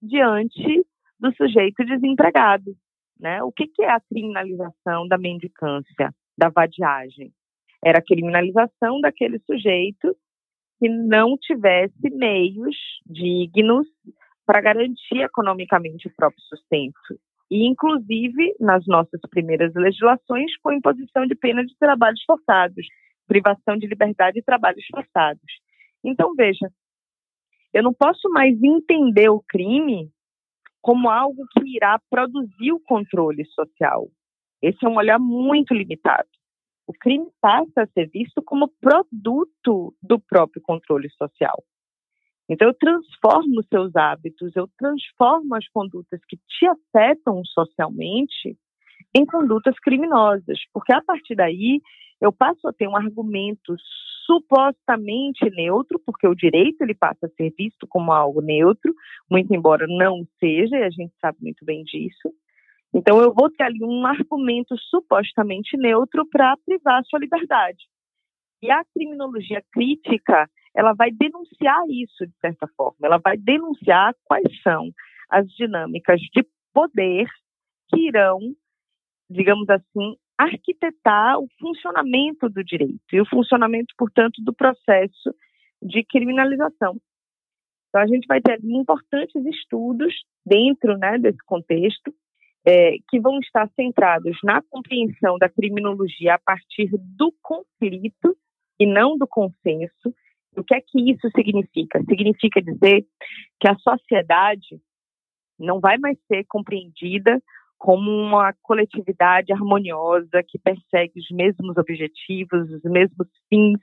diante 0.00 0.86
do 1.18 1.34
sujeito 1.34 1.84
desempregado. 1.84 2.74
Né? 3.20 3.42
O 3.42 3.52
que, 3.52 3.66
que 3.66 3.82
é 3.82 3.90
a 3.90 4.00
criminalização 4.00 5.06
da 5.06 5.18
mendicância, 5.18 6.12
da 6.36 6.48
vadiagem? 6.48 7.32
Era 7.84 7.98
a 7.98 8.04
criminalização 8.04 9.00
daquele 9.00 9.40
sujeito 9.40 10.16
que 10.78 10.88
não 10.88 11.36
tivesse 11.36 12.10
meios 12.10 12.76
dignos 13.06 13.86
para 14.46 14.60
garantir 14.60 15.18
economicamente 15.18 16.08
o 16.08 16.14
próprio 16.14 16.42
sustento. 16.42 17.18
E, 17.50 17.66
inclusive, 17.66 18.54
nas 18.58 18.86
nossas 18.86 19.20
primeiras 19.28 19.74
legislações, 19.74 20.56
com 20.62 20.72
imposição 20.72 21.26
de 21.26 21.34
pena 21.34 21.64
de 21.64 21.76
trabalhos 21.76 22.22
forçados, 22.24 22.86
privação 23.26 23.76
de 23.76 23.86
liberdade 23.86 24.38
e 24.38 24.42
trabalhos 24.42 24.84
forçados. 24.86 25.42
Então, 26.04 26.34
veja, 26.34 26.70
eu 27.72 27.82
não 27.82 27.92
posso 27.92 28.28
mais 28.30 28.60
entender 28.62 29.28
o 29.28 29.42
crime 29.48 30.10
como 30.80 31.08
algo 31.08 31.46
que 31.52 31.76
irá 31.76 32.00
produzir 32.10 32.72
o 32.72 32.80
controle 32.80 33.44
social. 33.46 34.08
Esse 34.60 34.84
é 34.84 34.88
um 34.88 34.96
olhar 34.96 35.18
muito 35.18 35.74
limitado 35.74 36.28
o 36.86 36.92
crime 36.92 37.26
passa 37.40 37.82
a 37.82 37.86
ser 37.86 38.08
visto 38.08 38.42
como 38.42 38.72
produto 38.80 39.94
do 40.02 40.18
próprio 40.18 40.62
controle 40.62 41.08
social. 41.10 41.62
Então, 42.48 42.68
eu 42.68 42.74
transformo 42.74 43.62
seus 43.68 43.94
hábitos, 43.94 44.54
eu 44.56 44.68
transformo 44.76 45.54
as 45.54 45.66
condutas 45.68 46.20
que 46.28 46.36
te 46.36 46.66
afetam 46.66 47.42
socialmente 47.44 48.58
em 49.14 49.24
condutas 49.24 49.78
criminosas, 49.78 50.58
porque 50.72 50.92
a 50.92 51.02
partir 51.02 51.34
daí 51.34 51.80
eu 52.20 52.32
passo 52.32 52.68
a 52.68 52.72
ter 52.72 52.88
um 52.88 52.96
argumento 52.96 53.74
supostamente 54.26 55.48
neutro, 55.50 56.00
porque 56.04 56.26
o 56.26 56.34
direito 56.34 56.82
ele 56.82 56.94
passa 56.94 57.26
a 57.26 57.28
ser 57.30 57.52
visto 57.56 57.86
como 57.88 58.12
algo 58.12 58.40
neutro, 58.40 58.94
muito 59.30 59.52
embora 59.54 59.86
não 59.88 60.26
seja, 60.38 60.76
e 60.76 60.84
a 60.84 60.90
gente 60.90 61.12
sabe 61.20 61.38
muito 61.40 61.64
bem 61.64 61.82
disso. 61.82 62.32
Então, 62.94 63.20
eu 63.22 63.32
vou 63.32 63.50
ter 63.50 63.64
ali 63.64 63.82
um 63.82 64.04
argumento 64.06 64.76
supostamente 64.78 65.76
neutro 65.76 66.26
para 66.28 66.56
privar 66.58 67.00
a 67.00 67.04
sua 67.04 67.18
liberdade. 67.18 67.86
E 68.62 68.70
a 68.70 68.84
criminologia 68.94 69.62
crítica, 69.72 70.48
ela 70.74 70.92
vai 70.92 71.10
denunciar 71.10 71.82
isso, 71.88 72.26
de 72.26 72.34
certa 72.40 72.68
forma. 72.76 72.98
Ela 73.02 73.18
vai 73.18 73.36
denunciar 73.36 74.14
quais 74.24 74.46
são 74.62 74.90
as 75.30 75.46
dinâmicas 75.48 76.20
de 76.20 76.46
poder 76.72 77.26
que 77.88 78.08
irão, 78.08 78.38
digamos 79.30 79.68
assim, 79.70 80.16
arquitetar 80.36 81.38
o 81.38 81.48
funcionamento 81.58 82.48
do 82.48 82.62
direito 82.62 83.00
e 83.12 83.20
o 83.20 83.26
funcionamento, 83.26 83.94
portanto, 83.96 84.42
do 84.42 84.52
processo 84.52 85.34
de 85.82 86.04
criminalização. 86.04 87.00
Então, 87.88 88.02
a 88.02 88.06
gente 88.06 88.26
vai 88.26 88.40
ter 88.40 88.58
importantes 88.62 89.44
estudos 89.46 90.14
dentro 90.44 90.96
né, 90.98 91.18
desse 91.18 91.38
contexto 91.44 92.14
é, 92.66 92.96
que 93.08 93.20
vão 93.20 93.38
estar 93.40 93.68
centrados 93.74 94.36
na 94.42 94.62
compreensão 94.62 95.36
da 95.38 95.48
criminologia 95.48 96.34
a 96.34 96.38
partir 96.38 96.90
do 96.92 97.34
conflito 97.42 98.36
e 98.78 98.86
não 98.86 99.16
do 99.16 99.26
consenso. 99.26 100.14
O 100.56 100.62
que 100.62 100.74
é 100.74 100.80
que 100.80 101.10
isso 101.10 101.28
significa? 101.34 102.00
Significa 102.04 102.60
dizer 102.60 103.04
que 103.60 103.68
a 103.68 103.76
sociedade 103.76 104.80
não 105.58 105.80
vai 105.80 105.98
mais 105.98 106.18
ser 106.26 106.44
compreendida 106.48 107.40
como 107.78 108.10
uma 108.10 108.54
coletividade 108.62 109.52
harmoniosa 109.52 110.42
que 110.46 110.58
persegue 110.58 111.18
os 111.18 111.28
mesmos 111.30 111.76
objetivos, 111.76 112.70
os 112.70 112.82
mesmos 112.84 113.26
fins, 113.48 113.80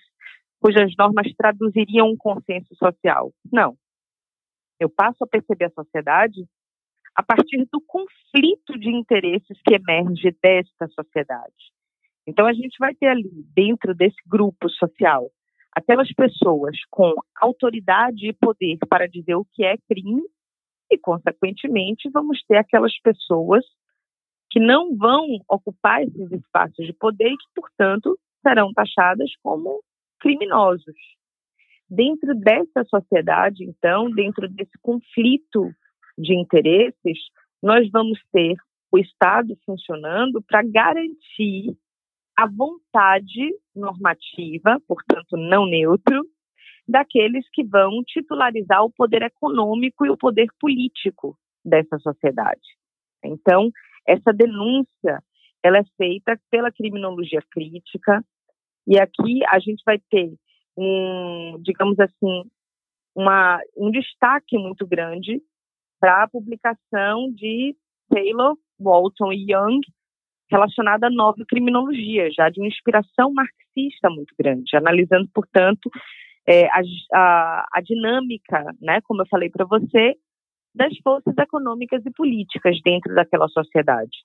cujas 0.62 0.94
normas 0.98 1.28
traduziriam 1.36 2.08
um 2.08 2.18
consenso 2.18 2.74
social. 2.76 3.34
Não. 3.52 3.76
Eu 4.80 4.90
passo 4.90 5.24
a 5.24 5.28
perceber 5.28 5.66
a 5.66 5.84
sociedade 5.84 6.46
a 7.20 7.24
partir 7.24 7.68
do 7.70 7.82
conflito 7.82 8.80
de 8.80 8.90
interesses 8.90 9.60
que 9.68 9.76
emerge 9.76 10.34
desta 10.42 10.88
sociedade. 10.88 11.74
Então, 12.26 12.48
a 12.48 12.54
gente 12.54 12.78
vai 12.80 12.96
ter 12.96 13.08
ali, 13.08 13.44
dentro 13.54 13.94
desse 13.94 14.16
grupo 14.26 14.70
social, 14.70 15.30
aquelas 15.74 16.10
pessoas 16.14 16.78
com 16.90 17.14
autoridade 17.42 18.30
e 18.30 18.32
poder 18.32 18.78
para 18.88 19.06
dizer 19.06 19.36
o 19.36 19.46
que 19.52 19.66
é 19.66 19.76
crime, 19.90 20.24
e, 20.90 20.98
consequentemente, 20.98 22.10
vamos 22.10 22.42
ter 22.48 22.56
aquelas 22.56 22.98
pessoas 23.02 23.66
que 24.50 24.62
não 24.62 24.96
vão 24.96 25.28
ocupar 25.50 26.02
esses 26.02 26.32
espaços 26.32 26.86
de 26.86 26.94
poder 26.94 27.34
e 27.34 27.38
que, 27.38 27.48
portanto, 27.54 28.18
serão 28.42 28.72
taxadas 28.72 29.30
como 29.44 29.84
criminosos. 30.22 30.96
Dentro 31.90 32.34
dessa 32.34 32.86
sociedade, 32.86 33.66
então, 33.66 34.10
dentro 34.10 34.48
desse 34.48 34.78
conflito 34.82 35.70
de 36.20 36.36
interesses, 36.36 37.18
nós 37.64 37.90
vamos 37.90 38.20
ter 38.32 38.56
o 38.92 38.98
Estado 38.98 39.58
funcionando 39.66 40.42
para 40.42 40.62
garantir 40.64 41.78
a 42.38 42.46
vontade 42.46 43.54
normativa, 43.76 44.82
portanto 44.88 45.38
não 45.38 45.66
neutro, 45.66 46.26
daqueles 46.88 47.46
que 47.54 47.64
vão 47.64 48.04
titularizar 48.06 48.84
o 48.84 48.92
poder 48.92 49.22
econômico 49.22 50.06
e 50.06 50.10
o 50.10 50.18
poder 50.18 50.48
político 50.60 51.38
dessa 51.64 51.98
sociedade. 52.00 52.78
Então, 53.24 53.70
essa 54.08 54.34
denúncia 54.34 55.22
ela 55.64 55.78
é 55.78 55.84
feita 55.98 56.40
pela 56.50 56.72
criminologia 56.72 57.42
crítica 57.52 58.24
e 58.88 58.98
aqui 58.98 59.46
a 59.50 59.60
gente 59.60 59.84
vai 59.86 60.00
ter 60.10 60.34
um, 60.78 61.58
digamos 61.62 62.00
assim, 62.00 62.44
uma, 63.14 63.60
um 63.78 63.92
destaque 63.92 64.58
muito 64.58 64.88
grande 64.88 65.42
para 66.00 66.24
a 66.24 66.28
publicação 66.28 67.32
de 67.34 67.76
Taylor, 68.10 68.56
Walton 68.80 69.34
e 69.34 69.52
Young 69.52 69.82
relacionada 70.52 71.08
à 71.08 71.10
nova 71.10 71.44
criminologia, 71.48 72.30
já 72.32 72.50
de 72.50 72.60
uma 72.60 72.68
inspiração 72.68 73.32
marxista 73.32 74.10
muito 74.10 74.34
grande, 74.38 74.76
analisando, 74.76 75.30
portanto, 75.34 75.90
é, 76.48 76.66
a, 76.68 76.82
a, 77.14 77.68
a, 77.74 77.82
dinâmica, 77.82 78.64
né, 78.82 79.00
como 79.02 79.22
eu 79.22 79.28
falei 79.28 79.50
para 79.50 79.66
você, 79.66 80.16
das 80.74 80.96
forças 81.04 81.38
econômicas 81.38 82.04
e 82.06 82.12
políticas 82.12 82.80
dentro 82.84 83.14
daquela 83.14 83.48
sociedade. 83.50 84.18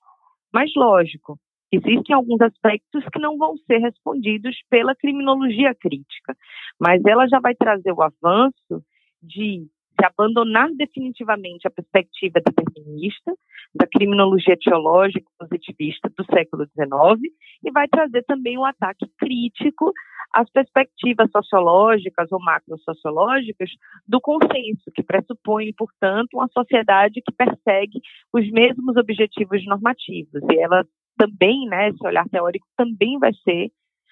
Mas, 0.51 0.71
lógico, 0.75 1.37
existem 1.71 2.15
alguns 2.15 2.41
aspectos 2.41 3.03
que 3.11 3.19
não 3.19 3.37
vão 3.37 3.55
ser 3.67 3.77
respondidos 3.77 4.55
pela 4.69 4.95
criminologia 4.95 5.75
crítica, 5.75 6.35
mas 6.79 7.03
ela 7.05 7.27
já 7.27 7.39
vai 7.39 7.53
trazer 7.53 7.91
o 7.91 8.01
avanço 8.01 8.83
de 9.21 9.67
se 9.99 10.05
abandonar 10.05 10.69
definitivamente 10.75 11.67
a 11.67 11.71
perspectiva 11.71 12.41
determinista 12.45 13.33
da 13.73 13.87
criminologia 13.87 14.57
teológica 14.57 15.25
positivista 15.37 16.09
do 16.09 16.25
século 16.25 16.65
XIX 16.65 17.33
e 17.63 17.71
vai 17.71 17.87
trazer 17.87 18.23
também 18.23 18.57
um 18.57 18.65
ataque 18.65 19.05
crítico 19.17 19.91
às 20.33 20.49
perspectivas 20.49 21.29
sociológicas 21.31 22.31
ou 22.31 22.39
macrosociológicas 22.41 23.69
do 24.07 24.19
consenso, 24.19 24.91
que 24.93 25.03
pressupõe, 25.03 25.73
portanto, 25.73 26.35
uma 26.35 26.47
sociedade 26.49 27.21
que 27.21 27.33
persegue 27.33 27.99
os 28.33 28.49
mesmos 28.51 28.97
objetivos 28.97 29.65
normativos. 29.65 30.41
E 30.51 30.59
ela 30.59 30.85
também, 31.17 31.67
né, 31.67 31.89
esse 31.89 32.05
olhar 32.05 32.27
teórico 32.29 32.67
também 32.77 33.17
vai 33.17 33.33
ser 33.43 33.71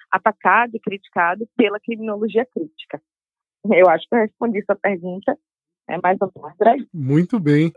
atacado 0.09 0.75
e 0.75 0.79
criticado 0.79 1.45
pela 1.57 1.79
criminologia 1.79 2.45
crítica. 2.45 3.01
Eu 3.71 3.89
acho 3.89 4.07
que 4.07 4.15
eu 4.15 4.19
respondi 4.19 4.63
sua 4.63 4.75
pergunta 4.75 5.37
é 5.89 5.99
mais 6.01 6.17
ou 6.21 6.31
menos 6.35 6.57
por 6.57 6.67
aí. 6.67 6.87
Muito 6.93 7.39
bem. 7.39 7.71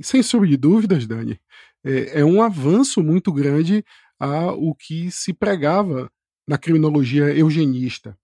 Sem 0.00 0.22
sombra 0.22 0.48
de 0.48 0.56
dúvidas, 0.56 1.06
Dani, 1.06 1.38
é, 1.84 2.20
é 2.20 2.24
um 2.24 2.42
avanço 2.42 3.02
muito 3.02 3.32
grande 3.32 3.84
a 4.18 4.52
o 4.52 4.74
que 4.74 5.10
se 5.10 5.32
pregava 5.32 6.10
na 6.46 6.56
criminologia 6.56 7.34
eugenista. 7.34 8.16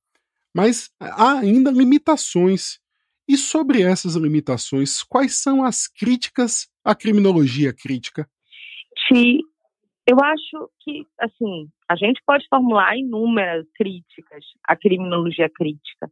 Mas 0.54 0.90
há 0.98 1.38
ainda 1.38 1.70
limitações. 1.70 2.78
E 3.28 3.36
sobre 3.36 3.82
essas 3.82 4.14
limitações, 4.14 5.02
quais 5.02 5.34
são 5.34 5.62
as 5.62 5.86
críticas 5.86 6.66
à 6.82 6.94
criminologia 6.94 7.74
crítica? 7.74 8.26
Ti, 9.06 9.40
eu 10.08 10.16
acho 10.24 10.70
que, 10.80 11.06
assim, 11.20 11.68
a 11.86 11.94
gente 11.94 12.22
pode 12.26 12.48
formular 12.48 12.96
inúmeras 12.96 13.66
críticas 13.74 14.42
à 14.66 14.74
criminologia 14.74 15.50
crítica, 15.50 16.10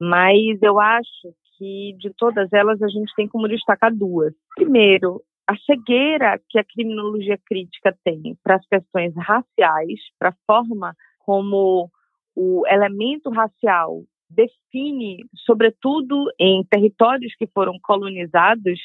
mas 0.00 0.62
eu 0.62 0.78
acho 0.78 1.34
que 1.58 1.96
de 1.98 2.14
todas 2.16 2.52
elas 2.52 2.80
a 2.80 2.88
gente 2.88 3.12
tem 3.16 3.26
como 3.26 3.48
destacar 3.48 3.92
duas. 3.92 4.32
Primeiro, 4.54 5.20
a 5.44 5.56
cegueira 5.56 6.40
que 6.48 6.56
a 6.56 6.64
criminologia 6.64 7.36
crítica 7.44 7.92
tem 8.04 8.38
para 8.44 8.54
as 8.56 8.66
questões 8.68 9.12
raciais, 9.16 9.98
para 10.20 10.28
a 10.28 10.36
forma 10.46 10.94
como 11.18 11.90
o 12.36 12.62
elemento 12.68 13.28
racial 13.28 14.04
define, 14.30 15.24
sobretudo 15.44 16.30
em 16.38 16.64
territórios 16.70 17.34
que 17.34 17.48
foram 17.48 17.76
colonizados, 17.82 18.80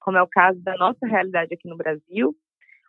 como 0.00 0.16
é 0.16 0.22
o 0.22 0.28
caso 0.28 0.58
da 0.62 0.74
nossa 0.76 1.06
realidade 1.06 1.52
aqui 1.52 1.68
no 1.68 1.76
Brasil, 1.76 2.34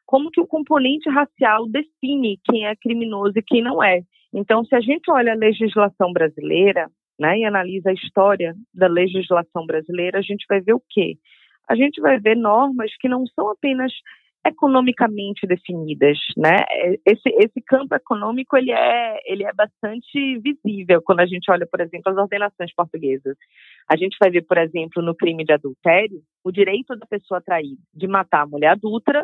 como 0.05 0.29
que 0.29 0.41
o 0.41 0.47
componente 0.47 1.09
racial 1.09 1.67
define 1.67 2.39
quem 2.43 2.65
é 2.65 2.75
criminoso 2.75 3.33
e 3.35 3.43
quem 3.43 3.61
não 3.61 3.83
é. 3.83 4.01
Então, 4.33 4.63
se 4.65 4.75
a 4.75 4.81
gente 4.81 5.09
olha 5.09 5.33
a 5.33 5.35
legislação 5.35 6.11
brasileira, 6.11 6.89
né, 7.19 7.39
e 7.39 7.45
analisa 7.45 7.89
a 7.89 7.93
história 7.93 8.53
da 8.73 8.87
legislação 8.87 9.65
brasileira, 9.65 10.19
a 10.19 10.21
gente 10.21 10.45
vai 10.49 10.59
ver 10.59 10.73
o 10.73 10.81
quê? 10.89 11.17
A 11.69 11.75
gente 11.75 12.01
vai 12.01 12.19
ver 12.19 12.35
normas 12.35 12.91
que 12.99 13.07
não 13.07 13.25
são 13.27 13.49
apenas 13.49 13.91
economicamente 14.45 15.47
definidas, 15.47 16.19
né? 16.37 16.63
Esse, 17.03 17.29
esse 17.29 17.59
campo 17.65 17.95
econômico 17.95 18.55
ele 18.55 18.71
é 18.71 19.19
ele 19.25 19.43
é 19.43 19.51
bastante 19.51 20.37
visível 20.39 21.01
quando 21.01 21.21
a 21.21 21.25
gente 21.25 21.49
olha, 21.49 21.65
por 21.65 21.81
exemplo, 21.81 22.11
as 22.11 22.17
ordenações 22.17 22.71
portuguesas. 22.75 23.35
A 23.89 23.97
gente 23.97 24.15
vai 24.19 24.29
ver, 24.29 24.43
por 24.43 24.59
exemplo, 24.59 25.01
no 25.01 25.15
crime 25.15 25.43
de 25.43 25.51
adultério, 25.51 26.21
o 26.43 26.51
direito 26.51 26.95
da 26.95 27.07
pessoa 27.07 27.41
trair 27.41 27.75
de 27.91 28.07
matar 28.07 28.43
a 28.43 28.47
mulher 28.47 28.73
adulta 28.73 29.23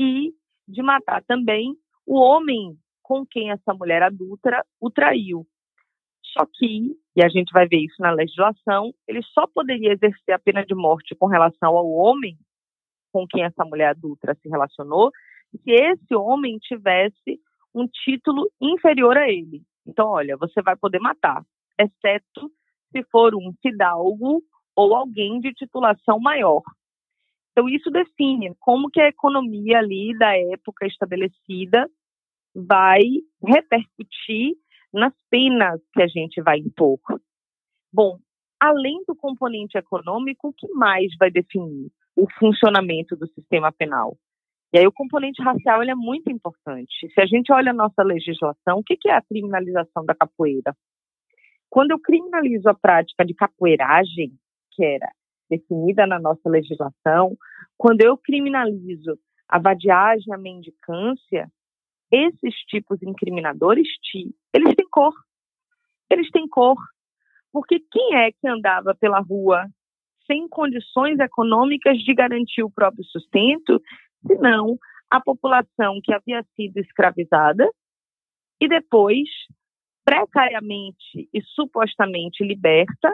e 0.00 0.32
de 0.66 0.82
matar 0.82 1.22
também 1.24 1.76
o 2.06 2.18
homem 2.18 2.74
com 3.02 3.26
quem 3.26 3.50
essa 3.50 3.74
mulher 3.74 4.02
adulta 4.02 4.64
o 4.80 4.90
traiu. 4.90 5.46
Só 6.32 6.46
que, 6.46 6.96
e 7.16 7.22
a 7.22 7.28
gente 7.28 7.52
vai 7.52 7.68
ver 7.68 7.78
isso 7.78 8.00
na 8.00 8.10
legislação, 8.10 8.94
ele 9.06 9.20
só 9.22 9.46
poderia 9.46 9.92
exercer 9.92 10.34
a 10.34 10.38
pena 10.38 10.64
de 10.64 10.74
morte 10.74 11.14
com 11.14 11.26
relação 11.26 11.76
ao 11.76 11.90
homem 11.90 12.38
com 13.12 13.26
quem 13.26 13.42
essa 13.42 13.64
mulher 13.64 13.88
adulta 13.88 14.34
se 14.40 14.48
relacionou, 14.48 15.10
se 15.50 15.70
esse 15.70 16.14
homem 16.14 16.56
tivesse 16.58 17.40
um 17.74 17.86
título 17.86 18.48
inferior 18.60 19.18
a 19.18 19.28
ele. 19.28 19.62
Então, 19.86 20.08
olha, 20.08 20.36
você 20.36 20.62
vai 20.62 20.76
poder 20.76 21.00
matar, 21.00 21.44
exceto 21.78 22.50
se 22.92 23.02
for 23.10 23.34
um 23.34 23.52
fidalgo 23.60 24.40
ou 24.76 24.94
alguém 24.94 25.40
de 25.40 25.52
titulação 25.52 26.20
maior. 26.20 26.62
Então, 27.60 27.68
isso 27.68 27.90
define 27.90 28.54
como 28.58 28.88
que 28.88 28.98
a 28.98 29.08
economia 29.08 29.80
ali 29.80 30.16
da 30.16 30.34
época 30.34 30.86
estabelecida 30.86 31.86
vai 32.54 33.02
repercutir 33.46 34.54
nas 34.90 35.12
penas 35.28 35.78
que 35.92 36.00
a 36.00 36.06
gente 36.06 36.40
vai 36.40 36.56
impor. 36.56 36.98
Bom, 37.92 38.18
além 38.58 39.04
do 39.06 39.14
componente 39.14 39.76
econômico, 39.76 40.48
o 40.48 40.52
que 40.54 40.72
mais 40.72 41.14
vai 41.18 41.30
definir 41.30 41.92
o 42.16 42.26
funcionamento 42.38 43.14
do 43.14 43.28
sistema 43.28 43.70
penal? 43.70 44.16
E 44.72 44.78
aí 44.78 44.86
o 44.86 44.92
componente 44.92 45.42
racial 45.42 45.82
é 45.82 45.94
muito 45.94 46.32
importante. 46.32 47.12
Se 47.12 47.20
a 47.20 47.26
gente 47.26 47.52
olha 47.52 47.72
a 47.72 47.74
nossa 47.74 48.02
legislação, 48.02 48.78
o 48.78 48.82
que 48.82 48.96
é 49.06 49.12
a 49.12 49.22
criminalização 49.22 50.06
da 50.06 50.14
capoeira? 50.14 50.74
Quando 51.68 51.90
eu 51.90 52.00
criminalizo 52.00 52.70
a 52.70 52.74
prática 52.74 53.22
de 53.22 53.34
capoeiragem, 53.34 54.32
que 54.72 54.82
era 54.82 55.12
definida 55.50 56.06
na 56.06 56.18
nossa 56.18 56.48
legislação, 56.48 57.36
quando 57.76 58.02
eu 58.02 58.16
criminalizo 58.16 59.18
a 59.48 59.58
vadiagem, 59.58 60.32
a 60.32 60.38
mendicância, 60.38 61.50
esses 62.10 62.54
tipos 62.68 63.02
incriminadores, 63.02 63.86
eles 64.54 64.74
têm 64.74 64.88
cor. 64.88 65.12
Eles 66.08 66.30
têm 66.30 66.48
cor. 66.48 66.76
Porque 67.52 67.80
quem 67.90 68.16
é 68.16 68.30
que 68.30 68.48
andava 68.48 68.94
pela 68.94 69.20
rua 69.20 69.66
sem 70.26 70.48
condições 70.48 71.18
econômicas 71.18 71.98
de 71.98 72.14
garantir 72.14 72.62
o 72.62 72.70
próprio 72.70 73.04
sustento, 73.04 73.82
senão 74.24 74.78
a 75.10 75.20
população 75.20 76.00
que 76.04 76.12
havia 76.12 76.44
sido 76.54 76.78
escravizada 76.78 77.68
e 78.60 78.68
depois, 78.68 79.28
precariamente 80.04 81.28
e 81.32 81.42
supostamente 81.42 82.44
liberta, 82.44 83.12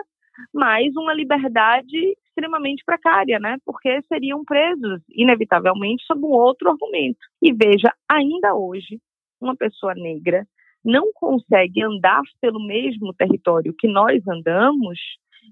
mas 0.53 0.95
uma 0.97 1.15
liberdade 1.15 2.17
extremamente 2.27 2.85
precária, 2.85 3.39
né? 3.39 3.57
Porque 3.65 4.01
seriam 4.03 4.45
presos, 4.45 5.01
inevitavelmente, 5.11 6.05
sob 6.05 6.25
um 6.25 6.31
outro 6.31 6.71
argumento. 6.71 7.19
E 7.43 7.53
veja, 7.53 7.93
ainda 8.09 8.55
hoje, 8.55 9.01
uma 9.41 9.57
pessoa 9.57 9.95
negra 9.95 10.47
não 10.85 11.11
consegue 11.15 11.83
andar 11.83 12.23
pelo 12.41 12.65
mesmo 12.65 13.13
território 13.15 13.75
que 13.77 13.89
nós 13.89 14.23
andamos, 14.29 14.99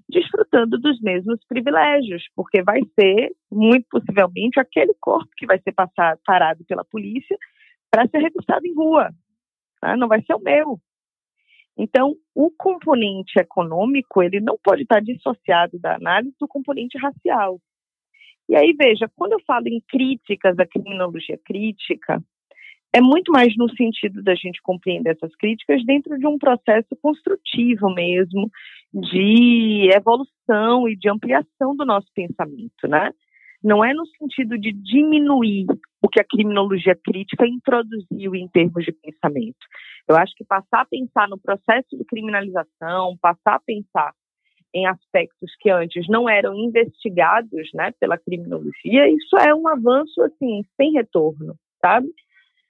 desfrutando 0.07 0.79
dos 0.79 0.99
mesmos 1.01 1.39
privilégios, 1.47 2.23
porque 2.35 2.61
vai 2.61 2.81
ser, 2.97 3.31
muito 3.51 3.85
possivelmente, 3.89 4.59
aquele 4.59 4.93
corpo 4.99 5.29
que 5.35 5.45
vai 5.45 5.59
ser 5.59 5.73
passado, 5.73 6.19
parado 6.25 6.63
pela 6.65 6.85
polícia 6.85 7.37
para 7.91 8.07
ser 8.07 8.19
registrado 8.19 8.65
em 8.65 8.73
rua. 8.73 9.09
Tá? 9.81 9.97
Não 9.97 10.07
vai 10.07 10.21
ser 10.23 10.35
o 10.35 10.39
meu. 10.39 10.79
Então, 11.77 12.15
o 12.33 12.49
componente 12.51 13.37
econômico, 13.37 14.23
ele 14.23 14.39
não 14.39 14.57
pode 14.63 14.83
estar 14.83 15.01
dissociado 15.01 15.77
da 15.77 15.95
análise 15.95 16.35
do 16.39 16.47
componente 16.47 16.97
racial. 16.97 17.59
E 18.47 18.55
aí, 18.55 18.73
veja, 18.73 19.11
quando 19.15 19.33
eu 19.33 19.41
falo 19.45 19.67
em 19.67 19.81
críticas 19.87 20.55
da 20.55 20.65
criminologia 20.65 21.37
crítica, 21.43 22.23
é 22.93 23.01
muito 23.01 23.29
mais 23.31 23.53
no 23.57 23.69
sentido 23.75 24.23
da 24.23 24.35
gente 24.35 24.61
compreender 24.61 25.09
essas 25.11 25.35
críticas 25.35 25.83
dentro 25.83 26.17
de 26.17 26.25
um 26.25 26.37
processo 26.37 26.95
construtivo 27.01 27.93
mesmo, 27.93 28.49
de 28.93 29.89
evolução 29.93 30.87
e 30.87 30.95
de 30.95 31.09
ampliação 31.09 31.75
do 31.75 31.85
nosso 31.85 32.07
pensamento, 32.15 32.87
né? 32.87 33.11
Não 33.61 33.83
é 33.83 33.93
no 33.93 34.05
sentido 34.05 34.57
de 34.57 34.71
diminuir 34.71 35.65
o 36.05 36.07
que 36.07 36.21
a 36.21 36.23
criminologia 36.23 36.95
crítica 36.95 37.47
introduziu 37.47 38.35
em 38.35 38.47
termos 38.47 38.85
de 38.85 38.91
pensamento. 38.91 39.57
Eu 40.07 40.15
acho 40.15 40.35
que 40.35 40.45
passar 40.45 40.81
a 40.81 40.85
pensar 40.85 41.27
no 41.27 41.39
processo 41.39 41.97
de 41.97 42.05
criminalização, 42.05 43.17
passar 43.19 43.55
a 43.55 43.59
pensar 43.59 44.13
em 44.71 44.85
aspectos 44.85 45.51
que 45.59 45.71
antes 45.71 46.07
não 46.07 46.29
eram 46.29 46.53
investigados, 46.53 47.69
né, 47.73 47.91
pela 47.99 48.19
criminologia, 48.19 49.09
isso 49.09 49.35
é 49.37 49.55
um 49.55 49.67
avanço 49.67 50.21
assim 50.21 50.63
sem 50.77 50.91
retorno, 50.91 51.55
sabe? 51.81 52.07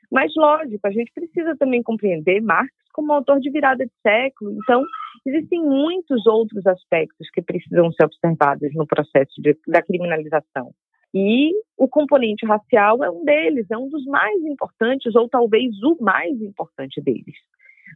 Mas, 0.10 0.32
lógico, 0.38 0.88
a 0.88 0.92
gente 0.92 1.12
precisa 1.14 1.58
também 1.58 1.84
compreender 1.84 2.40
Marx 2.42 2.72
como 2.94 3.12
autor 3.12 3.42
de 3.42 3.50
virada 3.50 3.86
de 3.86 3.92
século. 4.02 4.56
Então, 4.64 4.86
existem 5.26 5.62
muitos 5.62 6.26
outros 6.26 6.66
aspectos 6.66 7.30
que 7.32 7.42
precisam 7.42 7.92
ser 7.92 8.06
observados 8.06 8.74
no 8.74 8.88
processo 8.88 9.42
de, 9.42 9.58
da 9.68 9.82
criminalização. 9.82 10.72
E 11.18 11.54
o 11.78 11.88
componente 11.88 12.46
racial 12.46 13.02
é 13.02 13.10
um 13.10 13.24
deles, 13.24 13.72
é 13.72 13.78
um 13.78 13.88
dos 13.88 14.06
mais 14.06 14.44
importantes, 14.44 15.16
ou 15.16 15.30
talvez 15.30 15.72
o 15.82 15.96
mais 16.02 16.42
importante 16.42 17.00
deles. 17.02 17.38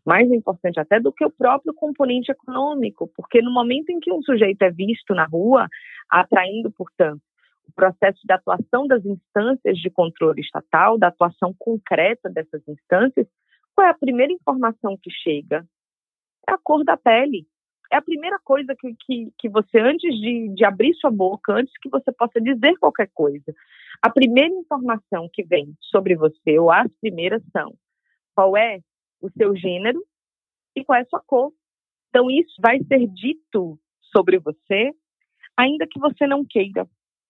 Mais 0.05 0.31
importante 0.31 0.79
até 0.79 1.01
do 1.01 1.11
que 1.11 1.25
o 1.25 1.29
próprio 1.29 1.73
componente 1.73 2.31
econômico, 2.31 3.11
porque 3.17 3.41
no 3.41 3.51
momento 3.51 3.89
em 3.89 3.99
que 3.99 4.09
um 4.09 4.21
sujeito 4.21 4.61
é 4.61 4.71
visto 4.71 5.13
na 5.13 5.25
rua, 5.25 5.67
atraindo, 6.09 6.71
portanto, 6.71 7.21
o 7.67 7.73
processo 7.73 8.19
de 8.23 8.33
atuação 8.33 8.87
das 8.87 9.05
instâncias 9.05 9.77
de 9.77 9.89
controle 9.89 10.39
estatal, 10.39 10.97
da 10.97 11.09
atuação 11.09 11.53
concreta 11.59 12.29
dessas 12.29 12.65
instâncias, 12.69 13.27
qual 13.75 13.85
é 13.85 13.89
a 13.89 13.97
primeira 13.97 14.31
informação 14.31 14.97
que 15.01 15.11
chega? 15.11 15.65
É 16.47 16.53
a 16.53 16.57
cor 16.57 16.85
da 16.85 16.95
pele. 16.95 17.45
É 17.91 17.97
a 17.97 18.01
primeira 18.01 18.37
coisa 18.39 18.75
que, 18.79 18.95
que, 19.05 19.33
que 19.37 19.49
você, 19.49 19.79
antes 19.79 20.13
de, 20.19 20.49
de 20.49 20.63
abrir 20.63 20.93
sua 20.95 21.09
boca, 21.09 21.53
antes 21.53 21.73
que 21.81 21.89
você 21.89 22.11
possa 22.11 22.39
dizer 22.39 22.77
qualquer 22.77 23.09
coisa, 23.13 23.53
a 24.01 24.09
primeira 24.09 24.53
informação 24.53 25.29
que 25.33 25.43
vem 25.43 25.75
sobre 25.81 26.15
você, 26.15 26.59
ou 26.59 26.71
as 26.71 26.91
primeiras 27.01 27.41
são 27.51 27.73
qual 28.35 28.55
é 28.55 28.79
o 29.21 29.29
seu 29.31 29.55
gênero 29.55 30.03
e 30.75 30.83
qual 30.83 30.99
é 30.99 31.01
a 31.01 31.05
sua 31.05 31.19
cor. 31.19 31.51
Então, 32.09 32.29
isso 32.29 32.53
vai 32.61 32.79
ser 32.83 33.07
dito 33.07 33.79
sobre 34.01 34.39
você, 34.39 34.91
ainda 35.57 35.87
que 35.87 35.99
você 35.99 36.27
não 36.27 36.45
queira 36.45 36.87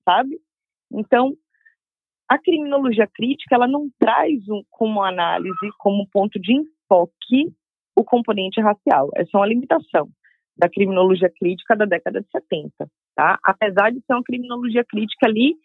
sabe? 0.10 0.39
Então, 0.91 1.36
a 2.28 2.39
criminologia 2.39 3.08
crítica, 3.08 3.56
ela 3.56 3.67
não 3.67 3.89
traz 4.00 4.48
um, 4.50 4.63
como 4.69 5.04
análise, 5.04 5.69
como 5.78 6.08
ponto 6.08 6.39
de 6.39 6.54
enfoque, 6.54 7.54
o 7.95 8.04
componente 8.04 8.60
racial. 8.60 9.10
Essa 9.15 9.30
é 9.34 9.38
uma 9.38 9.48
limitação 9.48 10.10
da 10.60 10.69
criminologia 10.69 11.30
crítica 11.30 11.76
da 11.76 11.86
década 11.86 12.19
de 12.22 12.28
70, 12.30 12.72
tá? 13.15 13.39
Apesar 13.43 13.91
de 13.91 14.02
ser 14.02 14.13
uma 14.13 14.24
criminologia 14.24 14.84
crítica 14.84 15.26
ali 15.26 15.56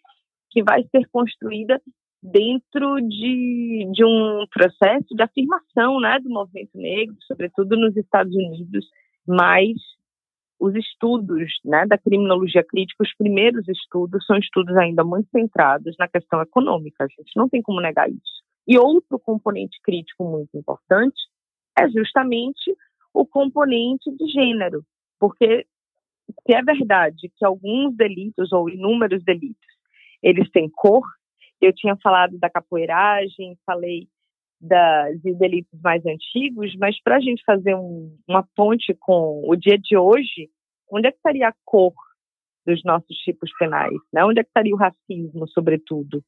que 0.49 0.63
vai 0.63 0.83
ser 0.83 1.05
construída 1.11 1.81
dentro 2.23 3.01
de, 3.01 3.89
de 3.91 4.05
um 4.05 4.45
processo 4.51 5.07
de 5.11 5.21
afirmação, 5.21 5.99
né, 5.99 6.17
do 6.19 6.29
movimento 6.29 6.71
negro, 6.75 7.15
sobretudo 7.27 7.75
nos 7.75 7.95
Estados 7.97 8.33
Unidos, 8.33 8.85
mas 9.27 9.75
os 10.59 10.73
estudos 10.75 11.51
né, 11.65 11.85
da 11.85 11.97
criminologia 11.97 12.63
crítica, 12.63 13.03
os 13.03 13.13
primeiros 13.17 13.67
estudos, 13.67 14.25
são 14.25 14.37
estudos 14.37 14.75
ainda 14.77 15.03
muito 15.03 15.29
centrados 15.29 15.93
na 15.99 16.07
questão 16.07 16.41
econômica. 16.41 17.03
A 17.03 17.07
gente 17.07 17.35
não 17.35 17.49
tem 17.49 17.61
como 17.61 17.81
negar 17.81 18.09
isso. 18.09 18.43
E 18.65 18.79
outro 18.79 19.19
componente 19.19 19.77
crítico 19.83 20.23
muito 20.23 20.57
importante 20.57 21.21
é 21.77 21.87
justamente 21.89 22.75
o 23.15 23.25
componente 23.25 24.11
de 24.11 24.27
gênero, 24.27 24.83
porque 25.19 25.65
se 26.45 26.53
é 26.53 26.61
verdade 26.61 27.31
que 27.35 27.45
alguns 27.45 27.95
delitos 27.95 28.51
ou 28.51 28.69
inúmeros 28.69 29.23
delitos 29.23 29.65
eles 30.21 30.49
têm 30.51 30.69
cor, 30.69 31.03
eu 31.61 31.73
tinha 31.73 31.95
falado 32.03 32.37
da 32.37 32.49
capoeiragem, 32.49 33.57
falei 33.65 34.07
das 34.59 35.21
delitos 35.21 35.79
mais 35.81 36.05
antigos, 36.05 36.75
mas 36.77 37.01
para 37.01 37.17
a 37.17 37.19
gente 37.19 37.43
fazer 37.45 37.75
um, 37.75 38.17
uma 38.27 38.43
ponte 38.55 38.93
com 38.99 39.43
o 39.47 39.55
dia 39.55 39.77
de 39.77 39.95
hoje, 39.95 40.49
onde 40.91 41.07
é 41.07 41.11
que 41.11 41.17
estaria 41.17 41.47
a 41.47 41.55
cor 41.63 41.93
dos 42.65 42.83
nossos 42.83 43.15
tipos 43.17 43.51
penais? 43.57 43.95
Né? 44.11 44.25
Onde 44.25 44.39
é 44.39 44.43
que 44.43 44.49
estaria 44.49 44.73
o 44.73 44.77
racismo, 44.77 45.47
sobretudo? 45.49 46.23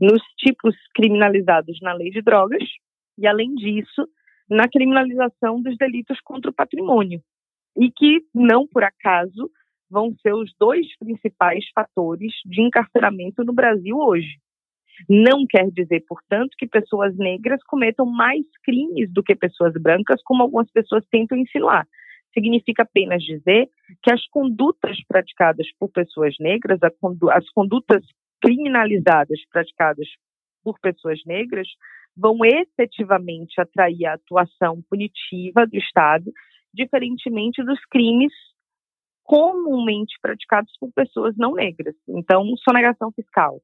Nos 0.00 0.22
tipos 0.38 0.74
criminalizados 0.94 1.78
na 1.82 1.92
lei 1.92 2.10
de 2.10 2.22
drogas 2.22 2.62
e, 3.18 3.26
além 3.26 3.54
disso, 3.54 4.08
na 4.48 4.68
criminalização 4.68 5.60
dos 5.60 5.76
delitos 5.76 6.20
contra 6.20 6.50
o 6.50 6.54
patrimônio. 6.54 7.20
E 7.76 7.90
que, 7.90 8.22
não 8.34 8.66
por 8.66 8.84
acaso, 8.84 9.50
vão 9.90 10.14
ser 10.22 10.34
os 10.34 10.52
dois 10.58 10.86
principais 10.98 11.64
fatores 11.74 12.32
de 12.44 12.62
encarceramento 12.62 13.44
no 13.44 13.52
Brasil 13.52 13.96
hoje. 13.96 14.38
Não 15.08 15.44
quer 15.48 15.70
dizer, 15.70 16.04
portanto, 16.06 16.54
que 16.56 16.66
pessoas 16.66 17.16
negras 17.16 17.62
cometam 17.64 18.06
mais 18.06 18.44
crimes 18.62 19.12
do 19.12 19.22
que 19.22 19.34
pessoas 19.34 19.72
brancas, 19.74 20.22
como 20.22 20.42
algumas 20.42 20.70
pessoas 20.70 21.04
tentam 21.10 21.36
insinuar. 21.36 21.86
Significa 22.32 22.82
apenas 22.82 23.22
dizer 23.22 23.68
que 24.02 24.12
as 24.12 24.24
condutas 24.28 24.96
praticadas 25.06 25.66
por 25.78 25.88
pessoas 25.90 26.34
negras, 26.38 26.80
as 26.82 27.50
condutas 27.50 28.04
criminalizadas 28.40 29.40
praticadas 29.50 30.08
por 30.62 30.78
pessoas 30.80 31.20
negras, 31.26 31.68
vão 32.16 32.38
efetivamente 32.44 33.60
atrair 33.60 34.06
a 34.06 34.14
atuação 34.14 34.82
punitiva 34.88 35.66
do 35.66 35.76
Estado, 35.76 36.32
diferentemente 36.72 37.62
dos 37.64 37.80
crimes 37.90 38.32
comumente 39.24 40.14
praticados 40.20 40.70
por 40.78 40.92
pessoas 40.92 41.34
não 41.36 41.54
negras. 41.54 41.94
Então, 42.08 42.44
sonegação 42.58 43.10
fiscal, 43.12 43.60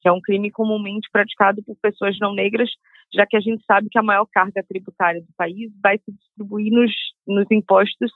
que 0.00 0.08
é 0.08 0.12
um 0.12 0.20
crime 0.20 0.50
comumente 0.50 1.08
praticado 1.10 1.62
por 1.64 1.76
pessoas 1.80 2.18
não 2.20 2.34
negras, 2.34 2.70
já 3.12 3.26
que 3.26 3.36
a 3.36 3.40
gente 3.40 3.64
sabe 3.64 3.88
que 3.90 3.98
a 3.98 4.02
maior 4.02 4.26
carga 4.26 4.62
tributária 4.68 5.20
do 5.20 5.32
país 5.36 5.72
vai 5.82 5.98
se 5.98 6.12
distribuir 6.12 6.70
nos, 6.70 6.92
nos 7.26 7.46
impostos 7.50 8.12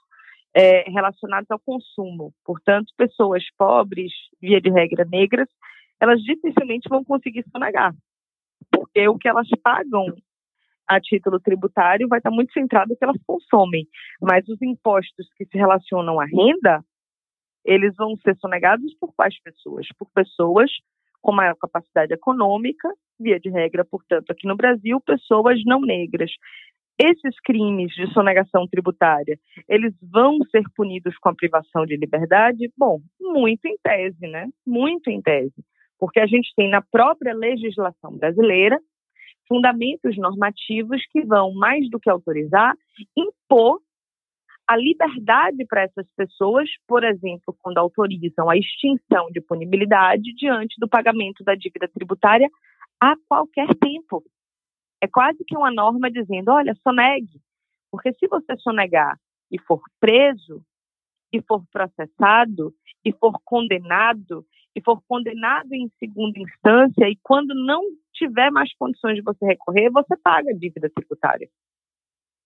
é, 0.55 0.83
relacionados 0.91 1.51
ao 1.51 1.59
consumo. 1.59 2.33
Portanto, 2.45 2.93
pessoas 2.97 3.43
pobres, 3.57 4.13
via 4.41 4.61
de 4.61 4.71
regra 4.71 5.05
negras, 5.05 5.49
elas 5.99 6.21
dificilmente 6.21 6.89
vão 6.89 7.03
conseguir 7.03 7.45
sonegar, 7.51 7.95
porque 8.83 9.07
o 9.09 9.17
que 9.17 9.29
elas 9.29 9.49
pagam 9.63 10.07
a 10.89 11.01
título 11.01 11.39
tributário 11.39 12.09
vai 12.09 12.19
estar 12.19 12.33
muito 12.33 12.53
centrado 12.53 12.91
no 12.91 12.97
que 12.97 13.05
elas 13.05 13.21
consomem, 13.25 13.87
mas 14.21 14.47
os 14.49 14.61
impostos 14.61 15.29
que 15.37 15.47
se 15.47 15.57
relacionam 15.57 16.19
à 16.21 16.25
renda, 16.25 16.85
eles 17.65 17.95
vão 17.97 18.17
ser 18.17 18.37
sonegados 18.39 18.93
por 18.99 19.15
quais 19.15 19.41
pessoas? 19.41 19.87
Por 19.97 20.09
pessoas 20.13 20.71
com 21.21 21.31
maior 21.31 21.55
capacidade 21.55 22.13
econômica, 22.13 22.89
via 23.21 23.39
de 23.39 23.49
regra, 23.49 23.85
portanto, 23.85 24.33
aqui 24.33 24.49
no 24.49 24.57
Brasil, 24.57 25.01
pessoas 25.01 25.61
não 25.65 25.81
negras. 25.81 26.33
Esses 26.99 27.41
crimes 27.45 27.95
de 27.95 28.13
sonegação 28.13 28.67
tributária, 28.67 29.39
eles 29.69 29.95
vão 30.03 30.39
ser 30.51 30.65
punidos 30.75 31.17
com 31.19 31.29
a 31.29 31.35
privação 31.35 31.87
de 31.87 31.97
liberdade? 31.97 32.69
Bom, 32.77 33.01
muito 33.21 33.65
em 33.67 33.77
tese, 33.81 34.27
né? 34.27 34.49
Muito 34.67 35.09
em 35.09 35.23
tese. 35.23 35.55
Porque 36.03 36.19
a 36.19 36.27
gente 36.27 36.53
tem 36.57 36.69
na 36.69 36.83
própria 36.83 37.33
legislação 37.33 38.19
brasileira 38.19 38.77
fundamentos 39.47 40.17
normativos 40.19 41.01
que 41.13 41.23
vão, 41.25 41.55
mais 41.55 41.89
do 41.91 42.01
que 42.01 42.11
autorizar, 42.11 42.75
impor 43.17 43.81
a 44.67 44.77
liberdade 44.77 45.65
para 45.65 45.83
essas 45.83 46.05
pessoas, 46.17 46.69
por 46.89 47.05
exemplo, 47.05 47.57
quando 47.63 47.79
autorizam 47.79 48.51
a 48.51 48.57
extinção 48.57 49.31
de 49.31 49.41
punibilidade 49.41 50.35
diante 50.35 50.75
do 50.81 50.89
pagamento 50.89 51.45
da 51.45 51.55
dívida 51.55 51.87
tributária 51.87 52.51
a 53.01 53.15
qualquer 53.29 53.73
tempo. 53.77 54.25
É 55.01 55.07
quase 55.07 55.45
que 55.47 55.57
uma 55.57 55.71
norma 55.71 56.11
dizendo: 56.11 56.51
olha, 56.51 56.75
sonegue, 56.83 57.41
porque 57.93 58.13
se 58.15 58.27
você 58.27 58.57
sonegar 58.57 59.17
e 59.53 59.61
for 59.61 59.81
preso, 60.01 60.65
e 61.33 61.41
for 61.43 61.65
processado 61.73 62.75
e 63.05 63.13
for 63.13 63.39
condenado 63.45 64.45
e 64.75 64.81
for 64.83 65.03
condenado 65.07 65.73
em 65.73 65.91
segunda 65.99 66.39
instância 66.39 67.09
e 67.09 67.17
quando 67.23 67.55
não 67.55 67.83
tiver 68.15 68.51
mais 68.51 68.73
condições 68.75 69.17
de 69.17 69.23
você 69.23 69.45
recorrer, 69.45 69.91
você 69.91 70.17
paga 70.17 70.51
a 70.51 70.57
dívida 70.57 70.91
tributária. 70.95 71.49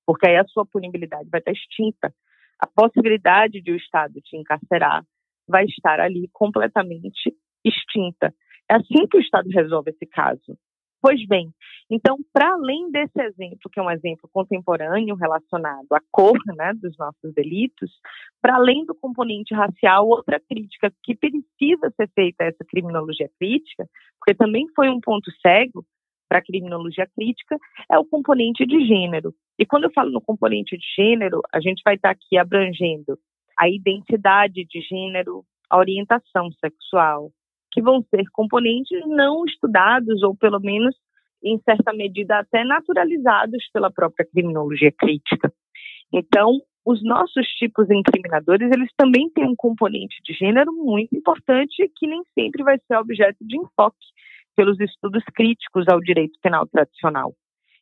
Porque 0.07 0.29
aí 0.29 0.37
a 0.37 0.45
sua 0.45 0.65
punibilidade 0.65 1.29
vai 1.29 1.41
estar 1.41 1.53
extinta. 1.53 2.15
A 2.59 2.67
possibilidade 2.67 3.61
de 3.61 3.73
o 3.73 3.77
Estado 3.77 4.21
te 4.23 4.37
encarcerar 4.37 5.05
vai 5.47 5.65
estar 5.65 6.01
ali 6.01 6.29
completamente 6.33 7.35
extinta. 7.65 8.35
É 8.71 8.75
assim 8.75 9.07
que 9.09 9.17
o 9.17 9.21
Estado 9.21 9.49
resolve 9.51 9.91
esse 9.91 10.07
caso. 10.07 10.57
Pois 11.07 11.25
bem, 11.25 11.53
então, 11.89 12.19
para 12.33 12.55
além 12.55 12.91
desse 12.91 13.17
exemplo, 13.21 13.71
que 13.71 13.79
é 13.79 13.83
um 13.83 13.93
exemplo 13.93 14.29
contemporâneo 14.33 15.15
relacionado 15.15 15.87
à 15.93 16.01
cor 16.11 16.33
né, 16.57 16.73
dos 16.75 16.99
nossos 16.99 17.33
delitos, 17.33 17.93
para 18.43 18.57
além 18.57 18.85
do 18.85 18.93
componente 18.93 19.55
racial, 19.55 20.09
outra 20.09 20.41
crítica 20.41 20.93
que 21.05 21.15
precisa 21.15 21.93
ser 21.97 22.11
feita 22.13 22.43
a 22.43 22.49
essa 22.49 22.65
criminologia 22.69 23.31
crítica, 23.39 23.89
porque 24.19 24.35
também 24.35 24.67
foi 24.75 24.89
um 24.89 24.99
ponto 25.01 25.31
cego 25.41 25.87
para 26.29 26.41
a 26.41 26.45
criminologia 26.45 27.07
crítica, 27.15 27.57
é 27.89 27.97
o 27.97 28.05
componente 28.05 28.67
de 28.67 28.85
gênero. 28.85 29.33
E 29.57 29.65
quando 29.65 29.85
eu 29.85 29.93
falo 29.93 30.11
no 30.11 30.21
componente 30.21 30.77
de 30.77 30.87
gênero, 30.97 31.41
a 31.53 31.61
gente 31.61 31.83
vai 31.85 31.95
estar 31.95 32.11
aqui 32.11 32.37
abrangendo 32.37 33.17
a 33.57 33.69
identidade 33.69 34.65
de 34.65 34.81
gênero, 34.81 35.45
a 35.71 35.79
orientação 35.79 36.51
sexual, 36.61 37.31
que 37.77 37.83
vão 37.83 38.03
ser 38.09 38.25
componentes 38.33 38.99
não 39.07 39.45
estudados 39.45 40.23
ou 40.23 40.35
pelo 40.35 40.59
menos 40.59 40.97
em 41.45 41.59
certa 41.59 41.93
medida 41.93 42.39
até 42.39 42.65
naturalizados 42.65 43.69
pela 43.71 43.93
própria 43.93 44.27
criminologia 44.27 44.91
crítica. 44.91 45.53
Então, 46.11 46.59
os 46.87 47.05
nossos 47.05 47.47
tipos 47.59 47.91
incriminadores, 47.91 48.71
eles 48.73 48.89
também 48.97 49.29
têm 49.29 49.45
um 49.45 49.55
componente 49.55 50.17
de 50.25 50.33
gênero 50.33 50.73
muito 50.73 51.15
importante 51.15 51.93
que 51.95 52.07
nem 52.07 52.23
sempre 52.33 52.65
vai 52.65 52.79
ser 52.87 52.97
objeto 52.97 53.37
de 53.43 53.59
enfoque 53.59 54.07
pelos 54.57 54.81
estudos 54.81 55.23
críticos 55.35 55.85
ao 55.89 56.01
direito 56.01 56.39
penal 56.41 56.67
tradicional. 56.67 57.35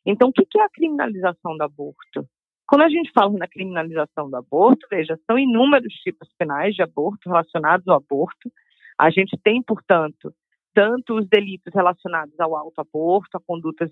Então, 0.05 0.27
o 0.27 0.33
que 0.33 0.59
é 0.59 0.63
a 0.63 0.69
criminalização 0.69 1.55
do 1.55 1.63
aborto? 1.63 2.27
Quando 2.67 2.81
a 2.81 2.89
gente 2.89 3.11
fala 3.13 3.31
na 3.37 3.47
criminalização 3.47 4.29
do 4.29 4.35
aborto, 4.35 4.85
veja, 4.89 5.17
são 5.25 5.39
inúmeros 5.39 5.93
tipos 6.03 6.27
penais 6.37 6.75
de 6.75 6.81
aborto 6.81 7.29
relacionados 7.29 7.87
ao 7.87 7.97
aborto. 7.97 8.51
A 8.97 9.09
gente 9.09 9.37
tem, 9.43 9.61
portanto, 9.61 10.33
tanto 10.73 11.17
os 11.17 11.27
delitos 11.27 11.73
relacionados 11.73 12.37
ao 12.39 12.55
autoaborto, 12.55 13.37
a 13.37 13.41
condutas 13.41 13.89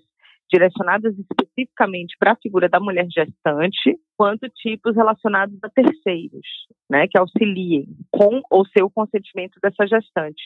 direcionadas 0.52 1.14
especificamente 1.18 2.16
para 2.18 2.32
a 2.32 2.36
figura 2.36 2.68
da 2.68 2.78
mulher 2.78 3.06
gestante, 3.10 3.98
quanto 4.16 4.48
tipos 4.50 4.94
relacionados 4.94 5.58
a 5.62 5.68
terceiros, 5.70 6.46
né, 6.88 7.08
que 7.08 7.18
auxiliem 7.18 7.86
com 8.10 8.42
ou 8.50 8.66
sem 8.66 8.82
o 8.82 8.90
consentimento 8.90 9.58
dessa 9.62 9.86
gestante. 9.86 10.44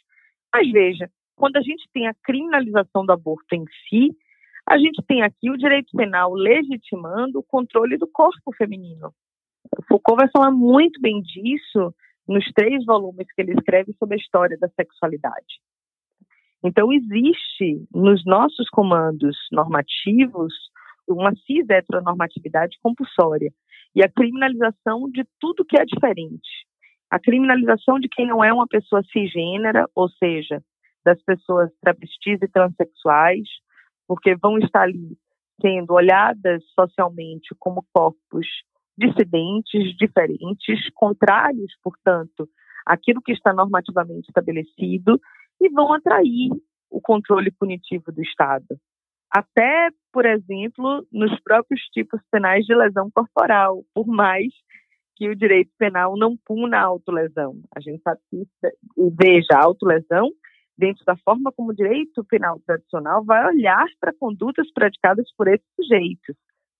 Mas 0.54 0.70
veja, 0.70 1.10
quando 1.36 1.56
a 1.56 1.62
gente 1.62 1.88
tem 1.92 2.06
a 2.06 2.14
criminalização 2.22 3.04
do 3.04 3.12
aborto 3.12 3.54
em 3.54 3.64
si, 3.88 4.16
a 4.68 4.78
gente 4.78 5.02
tem 5.06 5.22
aqui 5.22 5.50
o 5.50 5.56
direito 5.56 5.96
penal 5.96 6.32
legitimando 6.32 7.38
o 7.38 7.42
controle 7.42 7.96
do 7.96 8.06
corpo 8.06 8.52
feminino. 8.56 9.12
Foucault 9.88 10.20
vai 10.20 10.30
falar 10.30 10.50
muito 10.50 11.00
bem 11.00 11.20
disso 11.20 11.94
nos 12.28 12.44
três 12.52 12.84
volumes 12.84 13.26
que 13.34 13.40
ele 13.40 13.52
escreve 13.52 13.92
sobre 13.98 14.16
a 14.16 14.18
história 14.18 14.58
da 14.58 14.68
sexualidade. 14.68 15.60
Então, 16.62 16.92
existe 16.92 17.86
nos 17.94 18.24
nossos 18.26 18.68
comandos 18.68 19.36
normativos 19.52 20.52
uma 21.06 21.32
cis-heteronormatividade 21.46 22.76
compulsória 22.82 23.50
e 23.94 24.04
a 24.04 24.08
criminalização 24.08 25.08
de 25.10 25.24
tudo 25.40 25.64
que 25.64 25.80
é 25.80 25.84
diferente. 25.84 26.66
A 27.10 27.18
criminalização 27.18 27.98
de 27.98 28.08
quem 28.08 28.26
não 28.26 28.44
é 28.44 28.52
uma 28.52 28.66
pessoa 28.66 29.02
cisgênera, 29.10 29.88
ou 29.94 30.10
seja, 30.10 30.62
das 31.04 31.22
pessoas 31.22 31.70
travestis 31.80 32.42
e 32.42 32.48
transexuais, 32.48 33.48
porque 34.06 34.36
vão 34.36 34.58
estar 34.58 34.82
ali 34.82 35.16
sendo 35.60 35.94
olhadas 35.94 36.62
socialmente 36.74 37.54
como 37.58 37.84
corpos 37.92 38.46
dissidentes, 38.98 39.96
diferentes, 39.96 40.90
contrários, 40.94 41.72
portanto, 41.82 42.48
àquilo 42.84 43.22
que 43.22 43.32
está 43.32 43.52
normativamente 43.52 44.28
estabelecido 44.28 45.20
e 45.60 45.68
vão 45.68 45.92
atrair 45.92 46.50
o 46.90 47.00
controle 47.00 47.50
punitivo 47.50 48.10
do 48.10 48.22
Estado. 48.22 48.66
Até, 49.30 49.90
por 50.12 50.26
exemplo, 50.26 51.06
nos 51.12 51.38
próprios 51.40 51.80
tipos 51.92 52.20
penais 52.30 52.64
de 52.64 52.74
lesão 52.74 53.10
corporal, 53.10 53.84
por 53.94 54.06
mais 54.06 54.48
que 55.16 55.28
o 55.28 55.36
direito 55.36 55.70
penal 55.78 56.16
não 56.16 56.36
puna 56.36 56.78
a 56.78 56.84
autolesão. 56.84 57.60
A 57.74 57.80
gente 57.80 58.00
sabe 58.02 58.20
que, 58.30 58.46
veja, 58.96 59.48
a 59.54 59.64
autolesão 59.64 60.30
dentro 60.78 61.04
da 61.04 61.16
forma 61.16 61.50
como 61.52 61.70
o 61.70 61.74
direito 61.74 62.24
penal 62.24 62.60
tradicional 62.64 63.24
vai 63.24 63.44
olhar 63.46 63.84
para 64.00 64.14
condutas 64.14 64.72
praticadas 64.72 65.26
por 65.36 65.48
esses 65.48 65.66
sujeitos, 65.74 66.36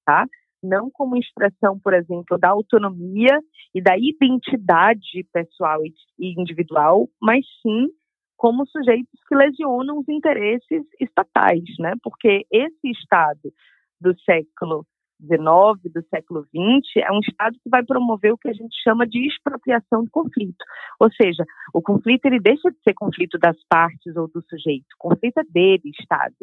tá? 0.07 0.25
Não 0.63 0.91
como 0.91 1.17
expressão, 1.17 1.79
por 1.79 1.95
exemplo, 1.95 2.37
da 2.39 2.51
autonomia 2.51 3.39
e 3.75 3.81
da 3.81 3.97
identidade 3.97 5.25
pessoal 5.33 5.81
e 5.85 6.41
individual, 6.41 7.09
mas 7.21 7.45
sim 7.63 7.89
como 8.37 8.67
sujeitos 8.67 9.21
que 9.29 9.35
lesionam 9.35 9.99
os 9.99 10.09
interesses 10.09 10.85
estatais, 11.01 11.65
né? 11.81 11.93
Porque 12.03 12.47
esse 12.51 12.91
Estado 12.91 13.53
do 14.01 14.17
século 14.21 14.87
XIX, 15.21 15.93
do 15.93 16.03
século 16.09 16.43
XX, 16.45 17.05
é 17.05 17.13
um 17.13 17.19
Estado 17.19 17.59
que 17.63 17.69
vai 17.69 17.85
promover 17.85 18.33
o 18.33 18.39
que 18.39 18.49
a 18.49 18.53
gente 18.53 18.81
chama 18.83 19.07
de 19.07 19.27
expropriação 19.27 20.05
do 20.05 20.11
conflito. 20.11 20.65
Ou 21.01 21.11
seja, 21.13 21.45
o 21.75 21.83
conflito 21.83 22.27
ele 22.27 22.39
deixa 22.39 22.71
de 22.71 22.79
ser 22.83 22.95
conflito 22.95 23.39
das 23.39 23.57
partes 23.69 24.17
ou 24.17 24.29
do 24.29 24.41
sujeito. 24.49 24.87
O 24.95 25.09
conflito 25.09 25.39
é 25.39 25.45
dele, 25.45 25.91
Estado. 26.01 26.37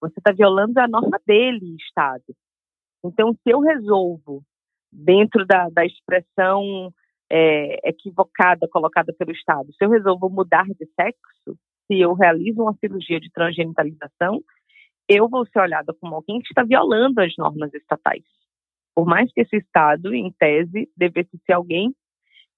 Você 0.00 0.18
está 0.18 0.32
violando 0.32 0.78
a 0.78 0.86
norma 0.86 1.18
dele, 1.26 1.74
Estado. 1.80 2.24
Então, 3.04 3.32
se 3.32 3.50
eu 3.50 3.60
resolvo, 3.60 4.42
dentro 4.92 5.46
da, 5.46 5.68
da 5.70 5.84
expressão 5.84 6.92
é, 7.30 7.88
equivocada 7.88 8.68
colocada 8.68 9.14
pelo 9.18 9.30
Estado, 9.30 9.72
se 9.72 9.84
eu 9.84 9.90
resolvo 9.90 10.28
mudar 10.28 10.66
de 10.66 10.86
sexo, 10.98 11.58
se 11.86 12.00
eu 12.00 12.12
realizo 12.14 12.62
uma 12.62 12.74
cirurgia 12.74 13.20
de 13.20 13.30
transgenitalização, 13.30 14.40
eu 15.08 15.28
vou 15.28 15.46
ser 15.46 15.60
olhada 15.60 15.94
como 16.00 16.14
alguém 16.14 16.40
que 16.40 16.48
está 16.48 16.62
violando 16.62 17.20
as 17.20 17.34
normas 17.36 17.72
estatais. 17.74 18.22
Por 18.94 19.06
mais 19.06 19.32
que 19.32 19.40
esse 19.40 19.56
Estado, 19.56 20.14
em 20.14 20.30
tese, 20.38 20.88
devesse 20.96 21.36
ser 21.46 21.52
alguém 21.52 21.94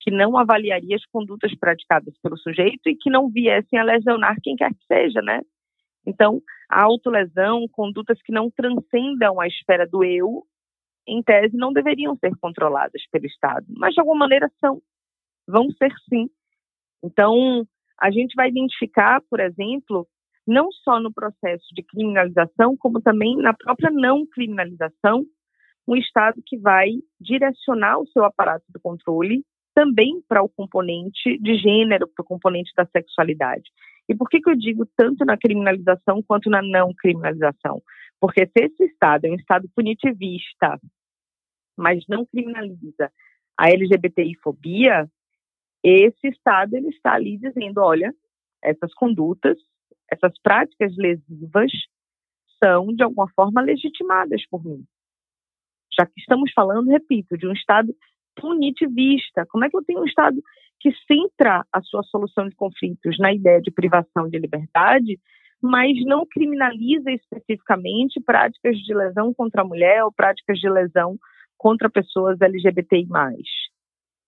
que 0.00 0.10
não 0.10 0.36
avaliaria 0.36 0.96
as 0.96 1.06
condutas 1.06 1.54
praticadas 1.54 2.14
pelo 2.22 2.36
sujeito 2.36 2.88
e 2.88 2.96
que 2.96 3.08
não 3.08 3.30
viessem 3.30 3.78
a 3.78 3.84
lesionar 3.84 4.36
quem 4.42 4.56
quer 4.56 4.70
que 4.70 4.84
seja, 4.86 5.22
né? 5.22 5.40
Então, 6.06 6.40
a 6.68 6.84
autolesão, 6.84 7.66
condutas 7.68 8.20
que 8.22 8.32
não 8.32 8.50
transcendam 8.50 9.40
a 9.40 9.46
esfera 9.46 9.86
do 9.86 10.04
eu, 10.04 10.44
em 11.06 11.22
tese, 11.22 11.56
não 11.56 11.72
deveriam 11.72 12.16
ser 12.16 12.36
controladas 12.40 13.02
pelo 13.10 13.26
Estado, 13.26 13.66
mas 13.76 13.94
de 13.94 14.00
alguma 14.00 14.20
maneira 14.20 14.50
são, 14.60 14.80
vão 15.46 15.70
ser 15.72 15.92
sim. 16.08 16.28
Então, 17.02 17.66
a 18.00 18.10
gente 18.10 18.34
vai 18.34 18.48
identificar, 18.48 19.20
por 19.28 19.40
exemplo, 19.40 20.06
não 20.46 20.70
só 20.72 21.00
no 21.00 21.12
processo 21.12 21.66
de 21.74 21.82
criminalização, 21.82 22.76
como 22.76 23.00
também 23.00 23.36
na 23.36 23.54
própria 23.54 23.90
não 23.90 24.26
criminalização, 24.26 25.24
um 25.86 25.96
Estado 25.96 26.40
que 26.44 26.56
vai 26.56 26.90
direcionar 27.20 27.98
o 27.98 28.06
seu 28.06 28.24
aparato 28.24 28.64
de 28.68 28.80
controle 28.80 29.44
também 29.74 30.22
para 30.28 30.42
o 30.42 30.48
componente 30.48 31.38
de 31.38 31.56
gênero, 31.56 32.06
para 32.08 32.22
o 32.22 32.26
componente 32.26 32.72
da 32.76 32.84
sexualidade. 32.86 33.70
E 34.08 34.14
por 34.14 34.28
que, 34.28 34.40
que 34.40 34.50
eu 34.50 34.56
digo 34.56 34.86
tanto 34.96 35.24
na 35.24 35.36
criminalização 35.36 36.22
quanto 36.22 36.50
na 36.50 36.60
não 36.62 36.92
criminalização? 36.94 37.82
Porque 38.20 38.46
se 38.46 38.64
esse 38.64 38.84
Estado 38.84 39.26
é 39.26 39.30
um 39.30 39.36
Estado 39.36 39.68
punitivista, 39.74 40.80
mas 41.76 42.04
não 42.08 42.26
criminaliza 42.26 43.10
a 43.56 43.70
LGBTI-fobia, 43.70 45.08
esse 45.82 46.28
Estado 46.28 46.76
ele 46.76 46.88
está 46.88 47.14
ali 47.14 47.38
dizendo, 47.38 47.80
olha, 47.80 48.14
essas 48.62 48.92
condutas 48.94 49.58
essas 50.12 50.38
práticas 50.42 50.94
lesivas 50.96 51.72
são, 52.62 52.94
de 52.94 53.02
alguma 53.02 53.28
forma, 53.34 53.62
legitimadas 53.62 54.46
por 54.48 54.62
mim. 54.64 54.84
Já 55.98 56.06
que 56.06 56.20
estamos 56.20 56.52
falando, 56.52 56.90
repito, 56.90 57.36
de 57.36 57.46
um 57.46 57.52
Estado 57.52 57.94
punitivista. 58.36 59.46
Como 59.46 59.64
é 59.64 59.70
que 59.70 59.76
eu 59.76 59.84
tenho 59.84 60.00
um 60.00 60.06
Estado 60.06 60.42
que 60.82 60.90
centra 61.06 61.64
a 61.72 61.80
sua 61.80 62.02
solução 62.02 62.48
de 62.48 62.56
conflitos 62.56 63.16
na 63.20 63.32
ideia 63.32 63.62
de 63.62 63.70
privação 63.70 64.28
de 64.28 64.36
liberdade, 64.36 65.18
mas 65.62 65.92
não 66.04 66.26
criminaliza 66.26 67.08
especificamente 67.12 68.20
práticas 68.20 68.76
de 68.78 68.92
lesão 68.92 69.32
contra 69.32 69.62
a 69.62 69.64
mulher 69.64 70.02
ou 70.04 70.12
práticas 70.12 70.58
de 70.58 70.68
lesão 70.68 71.16
contra 71.56 71.88
pessoas 71.88 72.40
LGBTI+. 72.40 73.06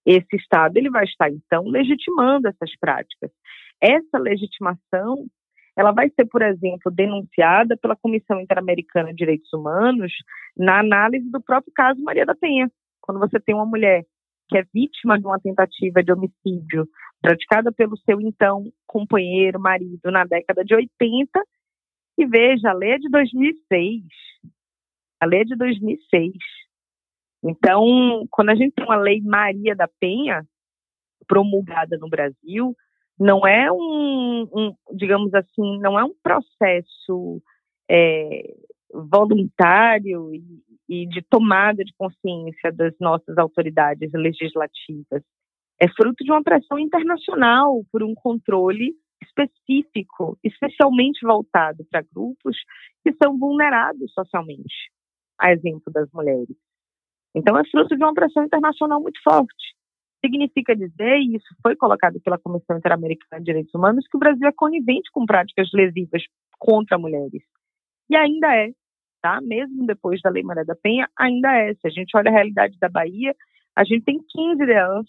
Esse 0.06 0.36
Estado 0.36 0.76
ele 0.76 0.90
vai 0.90 1.04
estar, 1.04 1.28
então, 1.28 1.64
legitimando 1.64 2.46
essas 2.46 2.70
práticas. 2.78 3.32
Essa 3.80 4.16
legitimação 4.16 5.26
ela 5.76 5.90
vai 5.90 6.08
ser, 6.10 6.26
por 6.26 6.40
exemplo, 6.40 6.88
denunciada 6.92 7.76
pela 7.76 7.96
Comissão 7.96 8.40
Interamericana 8.40 9.08
de 9.08 9.16
Direitos 9.16 9.52
Humanos 9.52 10.12
na 10.56 10.78
análise 10.78 11.28
do 11.32 11.42
próprio 11.42 11.72
caso 11.74 12.00
Maria 12.00 12.24
da 12.24 12.36
Penha. 12.36 12.70
Quando 13.00 13.18
você 13.18 13.40
tem 13.40 13.56
uma 13.56 13.66
mulher 13.66 14.04
que 14.48 14.58
é 14.58 14.64
vítima 14.72 15.18
de 15.18 15.26
uma 15.26 15.40
tentativa 15.40 16.02
de 16.02 16.12
homicídio 16.12 16.88
praticada 17.20 17.72
pelo 17.72 17.96
seu 17.98 18.20
então 18.20 18.64
companheiro, 18.86 19.58
marido, 19.58 20.10
na 20.10 20.24
década 20.24 20.64
de 20.64 20.74
80. 20.74 21.28
E 22.18 22.26
veja, 22.26 22.70
a 22.70 22.74
lei 22.74 22.92
é 22.92 22.98
de 22.98 23.08
2006. 23.08 24.02
A 25.20 25.26
lei 25.26 25.40
é 25.40 25.44
de 25.44 25.56
2006. 25.56 26.32
Então, 27.42 28.26
quando 28.30 28.50
a 28.50 28.54
gente 28.54 28.74
tem 28.74 28.84
uma 28.84 28.96
lei 28.96 29.20
Maria 29.20 29.74
da 29.74 29.88
Penha 30.00 30.46
promulgada 31.26 31.96
no 31.98 32.08
Brasil, 32.08 32.74
não 33.18 33.46
é 33.46 33.70
um, 33.70 34.48
um 34.52 34.74
digamos 34.94 35.32
assim, 35.34 35.78
não 35.78 35.98
é 35.98 36.04
um 36.04 36.14
processo 36.22 37.42
é, 37.90 38.54
voluntário 38.92 40.34
e, 40.34 40.62
e 40.88 41.06
de 41.06 41.22
tomada 41.22 41.84
de 41.84 41.92
consciência 41.96 42.72
das 42.72 42.94
nossas 43.00 43.36
autoridades 43.38 44.10
legislativas. 44.12 45.22
É 45.80 45.88
fruto 45.88 46.22
de 46.22 46.30
uma 46.30 46.42
pressão 46.42 46.78
internacional 46.78 47.82
por 47.90 48.02
um 48.02 48.14
controle 48.14 48.94
específico, 49.22 50.38
especialmente 50.44 51.24
voltado 51.24 51.84
para 51.90 52.04
grupos 52.14 52.56
que 53.02 53.12
são 53.22 53.38
vulnerados 53.38 54.12
socialmente, 54.12 54.90
a 55.38 55.52
exemplo 55.52 55.92
das 55.92 56.10
mulheres. 56.12 56.56
Então, 57.34 57.58
é 57.58 57.64
fruto 57.68 57.96
de 57.96 58.04
uma 58.04 58.14
pressão 58.14 58.44
internacional 58.44 59.00
muito 59.00 59.20
forte. 59.22 59.74
Significa 60.24 60.74
dizer, 60.74 61.18
e 61.18 61.36
isso 61.36 61.54
foi 61.60 61.76
colocado 61.76 62.20
pela 62.20 62.38
Comissão 62.38 62.78
Interamericana 62.78 63.40
de 63.40 63.46
Direitos 63.46 63.74
Humanos, 63.74 64.06
que 64.08 64.16
o 64.16 64.20
Brasil 64.20 64.46
é 64.46 64.52
conivente 64.52 65.10
com 65.12 65.26
práticas 65.26 65.68
lesivas 65.74 66.22
contra 66.58 66.96
mulheres. 66.96 67.42
E 68.08 68.16
ainda 68.16 68.54
é, 68.54 68.70
tá? 69.24 69.40
Mesmo 69.40 69.86
depois 69.86 70.20
da 70.20 70.28
Lei 70.28 70.42
Maria 70.42 70.66
da 70.66 70.76
Penha, 70.76 71.08
ainda 71.18 71.50
é. 71.56 71.72
Se 71.72 71.86
a 71.86 71.88
gente 71.88 72.14
olha 72.14 72.28
a 72.28 72.34
realidade 72.34 72.76
da 72.78 72.90
Bahia, 72.90 73.34
a 73.74 73.82
gente 73.82 74.04
tem 74.04 74.18
15 74.18 74.70
anos, 74.70 75.06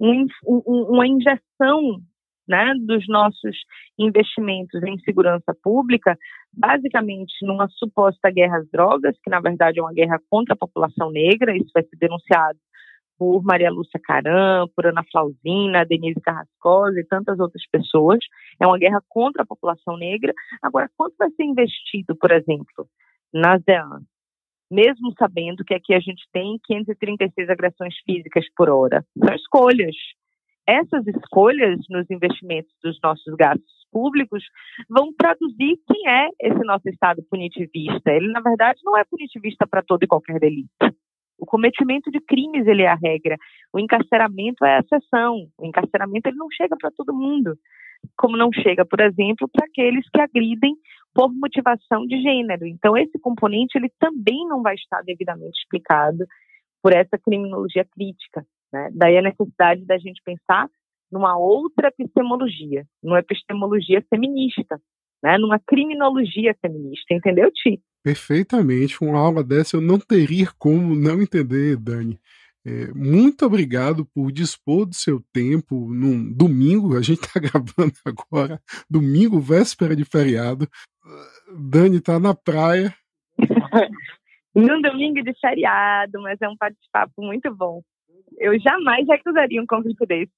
um, 0.00 0.26
um, 0.46 0.82
uma 0.90 1.08
injeção 1.08 2.00
né, 2.46 2.72
dos 2.86 3.04
nossos 3.08 3.56
investimentos 3.98 4.80
em 4.84 4.96
segurança 5.00 5.52
pública, 5.60 6.16
basicamente 6.52 7.32
numa 7.42 7.66
suposta 7.68 8.30
guerra 8.30 8.58
às 8.58 8.70
drogas, 8.70 9.16
que 9.24 9.30
na 9.30 9.40
verdade 9.40 9.80
é 9.80 9.82
uma 9.82 9.92
guerra 9.92 10.20
contra 10.30 10.54
a 10.54 10.56
população 10.56 11.10
negra, 11.10 11.56
isso 11.56 11.70
vai 11.74 11.82
ser 11.82 11.96
denunciado 11.96 12.60
por 13.18 13.42
Maria 13.42 13.72
Lúcia 13.72 14.00
Caram, 14.02 14.68
por 14.74 14.86
Ana 14.86 15.02
Flausina, 15.10 15.84
Denise 15.84 16.20
Carrascosa 16.20 16.98
e 17.00 17.04
tantas 17.04 17.40
outras 17.40 17.64
pessoas. 17.70 18.18
É 18.60 18.66
uma 18.66 18.78
guerra 18.78 19.00
contra 19.08 19.42
a 19.42 19.46
população 19.46 19.96
negra. 19.96 20.32
Agora, 20.60 20.90
quanto 20.96 21.14
vai 21.18 21.30
ser 21.30 21.44
investido, 21.44 22.16
por 22.16 22.32
exemplo, 22.32 22.88
na 23.32 23.58
ZEAN? 23.58 24.00
Mesmo 24.70 25.12
sabendo 25.18 25.64
que 25.64 25.74
aqui 25.74 25.94
a 25.94 26.00
gente 26.00 26.24
tem 26.32 26.58
536 26.64 27.48
agressões 27.50 27.94
físicas 28.06 28.46
por 28.56 28.70
hora. 28.70 29.04
São 29.18 29.34
escolhas 29.34 29.94
essas 30.66 31.06
escolhas 31.08 31.80
nos 31.90 32.08
investimentos 32.10 32.72
dos 32.82 32.98
nossos 33.02 33.34
gastos 33.34 33.82
públicos 33.90 34.42
vão 34.88 35.12
traduzir 35.12 35.76
quem 35.86 36.08
é 36.08 36.28
esse 36.40 36.64
nosso 36.64 36.88
Estado 36.88 37.22
punitivista. 37.28 38.10
Ele, 38.10 38.28
na 38.28 38.40
verdade, 38.40 38.80
não 38.84 38.96
é 38.96 39.04
punitivista 39.04 39.66
para 39.66 39.82
todo 39.82 40.04
e 40.04 40.06
qualquer 40.06 40.38
delito. 40.38 40.70
O 41.38 41.44
cometimento 41.44 42.10
de 42.10 42.20
crimes 42.20 42.66
ele 42.66 42.82
é 42.82 42.88
a 42.88 42.94
regra. 42.94 43.36
O 43.72 43.80
encarceramento 43.80 44.64
é 44.64 44.76
a 44.76 44.80
exceção. 44.80 45.48
O 45.58 45.66
encarceramento 45.66 46.28
ele 46.28 46.36
não 46.36 46.48
chega 46.50 46.76
para 46.80 46.92
todo 46.92 47.12
mundo, 47.12 47.56
como 48.16 48.36
não 48.36 48.50
chega, 48.52 48.84
por 48.84 49.00
exemplo, 49.00 49.48
para 49.52 49.66
aqueles 49.66 50.08
que 50.08 50.20
agridem 50.20 50.76
por 51.14 51.32
motivação 51.32 52.06
de 52.06 52.20
gênero. 52.20 52.66
Então 52.66 52.96
esse 52.96 53.18
componente 53.18 53.76
ele 53.76 53.90
também 53.98 54.46
não 54.48 54.62
vai 54.62 54.74
estar 54.74 55.02
devidamente 55.02 55.58
explicado 55.60 56.26
por 56.82 56.92
essa 56.92 57.18
criminologia 57.18 57.84
crítica. 57.84 58.44
Né? 58.72 58.90
Daí 58.92 59.18
a 59.18 59.22
necessidade 59.22 59.84
da 59.84 59.98
gente 59.98 60.22
pensar 60.24 60.68
numa 61.10 61.36
outra 61.36 61.88
epistemologia, 61.88 62.86
numa 63.02 63.18
epistemologia 63.18 64.02
feminista, 64.08 64.80
né? 65.22 65.36
numa 65.38 65.58
criminologia 65.58 66.56
feminista, 66.60 67.12
entendeu, 67.14 67.50
Ti? 67.52 67.80
Perfeitamente. 68.02 69.02
Uma 69.04 69.18
aula 69.18 69.44
dessa 69.44 69.76
eu 69.76 69.80
não 69.80 69.98
teria 69.98 70.48
como 70.58 70.94
não 70.94 71.20
entender, 71.20 71.76
Dani. 71.76 72.18
É, 72.64 72.92
muito 72.94 73.44
obrigado 73.44 74.06
por 74.14 74.30
dispor 74.30 74.86
do 74.86 74.94
seu 74.94 75.20
tempo 75.32 75.92
num 75.92 76.32
domingo. 76.32 76.96
A 76.96 77.02
gente 77.02 77.24
está 77.24 77.38
gravando 77.40 77.94
agora, 78.04 78.60
domingo, 78.88 79.40
véspera 79.40 79.96
de 79.96 80.04
feriado. 80.04 80.68
Dani 81.52 81.98
está 81.98 82.18
na 82.18 82.34
praia. 82.34 82.94
num 84.54 84.80
domingo 84.82 85.22
de 85.22 85.32
feriado, 85.40 86.20
mas 86.20 86.40
é 86.40 86.48
um 86.48 86.56
bate-papo 86.58 87.22
muito 87.22 87.54
bom 87.54 87.82
eu 88.38 88.58
jamais 88.60 89.06
recusaria 89.08 89.62
um 89.62 89.66
convite 89.66 90.04
desse. 90.06 90.32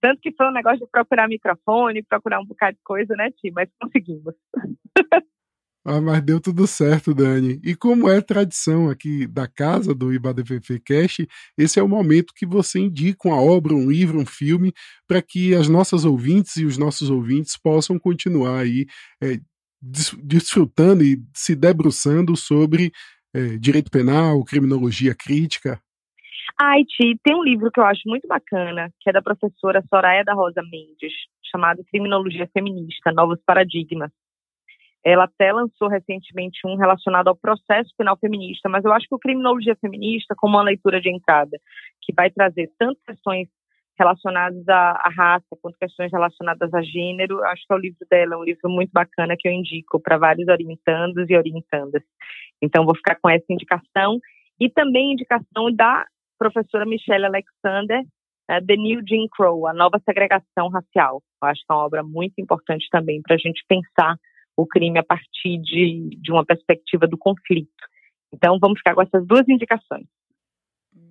Tanto 0.00 0.20
que 0.20 0.32
foi 0.36 0.48
um 0.48 0.52
negócio 0.52 0.80
de 0.80 0.90
procurar 0.90 1.28
microfone, 1.28 2.02
procurar 2.02 2.40
um 2.40 2.44
bocado 2.44 2.76
de 2.76 2.82
coisa, 2.84 3.14
né, 3.14 3.30
Ti? 3.30 3.50
Mas 3.52 3.68
conseguimos. 3.80 4.34
Ah, 5.86 6.00
mas 6.00 6.22
deu 6.22 6.40
tudo 6.40 6.66
certo, 6.66 7.14
Dani. 7.14 7.60
E 7.62 7.74
como 7.76 8.08
é 8.08 8.18
tradição 8.22 8.88
aqui 8.88 9.26
da 9.26 9.46
casa 9.46 9.94
do 9.94 10.14
IBADPP 10.14 10.80
Cash, 10.80 11.26
esse 11.58 11.78
é 11.78 11.82
o 11.82 11.88
momento 11.88 12.32
que 12.34 12.46
você 12.46 12.78
indica 12.78 13.28
uma 13.28 13.38
obra, 13.38 13.74
um 13.74 13.90
livro, 13.90 14.18
um 14.18 14.24
filme, 14.24 14.72
para 15.06 15.20
que 15.20 15.54
as 15.54 15.68
nossas 15.68 16.06
ouvintes 16.06 16.56
e 16.56 16.64
os 16.64 16.78
nossos 16.78 17.10
ouvintes 17.10 17.58
possam 17.58 17.98
continuar 17.98 18.60
aí 18.60 18.86
é, 19.22 19.38
desfrutando 20.22 21.02
e 21.02 21.22
se 21.34 21.54
debruçando 21.54 22.36
sobre 22.36 22.92
é, 23.34 23.58
direito 23.58 23.90
penal, 23.90 24.44
criminologia 24.44 25.14
crítica, 25.14 25.80
Haiti 26.60 27.18
tem 27.22 27.34
um 27.34 27.42
livro 27.42 27.70
que 27.70 27.80
eu 27.80 27.84
acho 27.84 28.02
muito 28.06 28.28
bacana, 28.28 28.90
que 29.00 29.10
é 29.10 29.12
da 29.12 29.20
professora 29.20 29.82
Soraya 29.88 30.24
da 30.24 30.34
Rosa 30.34 30.62
Mendes, 30.62 31.12
chamado 31.50 31.84
Criminologia 31.90 32.48
Feminista, 32.52 33.12
Novos 33.12 33.40
Paradigmas. 33.44 34.10
Ela 35.04 35.24
até 35.24 35.52
lançou 35.52 35.88
recentemente 35.88 36.60
um 36.64 36.76
relacionado 36.76 37.28
ao 37.28 37.36
processo 37.36 37.90
penal 37.98 38.16
feminista, 38.16 38.68
mas 38.68 38.84
eu 38.84 38.92
acho 38.92 39.06
que 39.06 39.14
o 39.14 39.18
Criminologia 39.18 39.76
Feminista, 39.76 40.34
como 40.36 40.56
uma 40.56 40.62
leitura 40.62 41.00
de 41.00 41.10
entrada, 41.10 41.58
que 42.00 42.12
vai 42.14 42.30
trazer 42.30 42.70
tanto 42.78 43.00
questões 43.04 43.48
relacionadas 43.98 44.68
à, 44.68 44.90
à 44.90 45.10
raça 45.10 45.56
quanto 45.60 45.78
questões 45.78 46.10
relacionadas 46.12 46.72
a 46.74 46.82
gênero, 46.82 47.42
acho 47.44 47.64
que 47.66 47.72
é 47.72 47.76
o 47.76 47.80
livro 47.80 48.06
dela, 48.10 48.34
é 48.34 48.38
um 48.38 48.44
livro 48.44 48.68
muito 48.68 48.90
bacana 48.92 49.36
que 49.38 49.48
eu 49.48 49.52
indico 49.52 50.00
para 50.00 50.18
vários 50.18 50.48
orientandos 50.48 51.28
e 51.28 51.36
orientandas. 51.36 52.02
Então, 52.60 52.84
vou 52.84 52.96
ficar 52.96 53.16
com 53.16 53.28
essa 53.28 53.46
indicação 53.50 54.18
e 54.60 54.68
também 54.68 55.12
indicação 55.12 55.72
da 55.72 56.06
professora 56.38 56.84
Michelle 56.84 57.26
Alexander, 57.26 58.00
uh, 58.50 58.66
The 58.66 58.76
New 58.76 59.00
Jim 59.06 59.26
Crow, 59.30 59.66
a 59.66 59.72
nova 59.72 60.00
segregação 60.04 60.68
racial. 60.68 61.22
Eu 61.42 61.48
acho 61.48 61.60
que 61.60 61.72
é 61.72 61.74
uma 61.74 61.84
obra 61.84 62.02
muito 62.02 62.34
importante 62.38 62.86
também 62.90 63.22
para 63.22 63.36
a 63.36 63.38
gente 63.38 63.64
pensar 63.68 64.16
o 64.56 64.66
crime 64.66 64.98
a 64.98 65.04
partir 65.04 65.58
de, 65.58 66.16
de 66.20 66.32
uma 66.32 66.44
perspectiva 66.44 67.06
do 67.06 67.18
conflito. 67.18 67.70
Então, 68.32 68.58
vamos 68.60 68.78
ficar 68.78 68.94
com 68.94 69.02
essas 69.02 69.26
duas 69.26 69.48
indicações. 69.48 70.06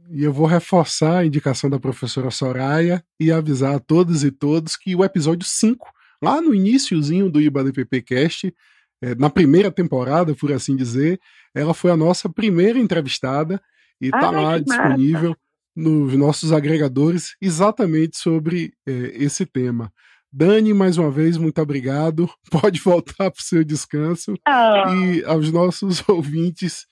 E 0.10 0.24
eu 0.24 0.34
vou 0.34 0.46
reforçar 0.46 1.20
a 1.20 1.26
indicação 1.26 1.70
da 1.70 1.80
professora 1.80 2.30
Soraya 2.30 3.04
e 3.20 3.32
avisar 3.32 3.76
a 3.76 3.80
todos 3.80 4.24
e 4.24 4.32
todos 4.32 4.76
que 4.76 4.96
o 4.96 5.04
episódio 5.04 5.48
5, 5.48 5.88
lá 6.22 6.42
no 6.42 6.54
iníciozinho 6.54 7.30
do 7.30 7.42
IBADPP 7.42 8.02
Cast, 8.02 8.54
é, 9.02 9.16
na 9.16 9.30
primeira 9.30 9.72
temporada, 9.72 10.34
por 10.36 10.52
assim 10.52 10.76
dizer, 10.76 11.20
ela 11.54 11.74
foi 11.74 11.92
a 11.92 11.98
nossa 11.98 12.30
primeira 12.30 12.80
entrevistada 12.80 13.62
e 14.00 14.06
está 14.06 14.30
lá 14.30 14.58
disponível 14.58 15.30
massa. 15.30 15.40
nos 15.76 16.14
nossos 16.16 16.52
agregadores 16.52 17.36
exatamente 17.42 18.18
sobre 18.18 18.74
é, 18.86 18.92
esse 19.16 19.46
tema. 19.46 19.92
Dani, 20.32 20.74
mais 20.74 20.98
uma 20.98 21.12
vez, 21.12 21.38
muito 21.38 21.62
obrigado. 21.62 22.28
Pode 22.50 22.80
voltar 22.80 23.30
para 23.30 23.40
o 23.40 23.44
seu 23.44 23.64
descanso. 23.64 24.34
Oh. 24.48 24.90
E 24.94 25.24
aos 25.26 25.52
nossos 25.52 26.04
ouvintes, 26.10 26.88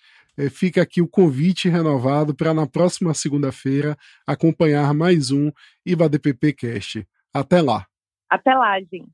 fica 0.50 0.82
aqui 0.82 1.02
o 1.02 1.08
convite 1.08 1.70
renovado 1.70 2.36
para 2.36 2.54
na 2.54 2.68
próxima 2.68 3.14
segunda-feira 3.14 3.98
acompanhar 4.26 4.94
mais 4.94 5.32
um 5.32 5.52
IBADPP 5.86 6.54
Cast. 6.54 7.08
Até 7.34 7.62
lá. 7.62 7.86
Até 8.30 8.54
lá, 8.54 8.80
gente. 8.80 9.12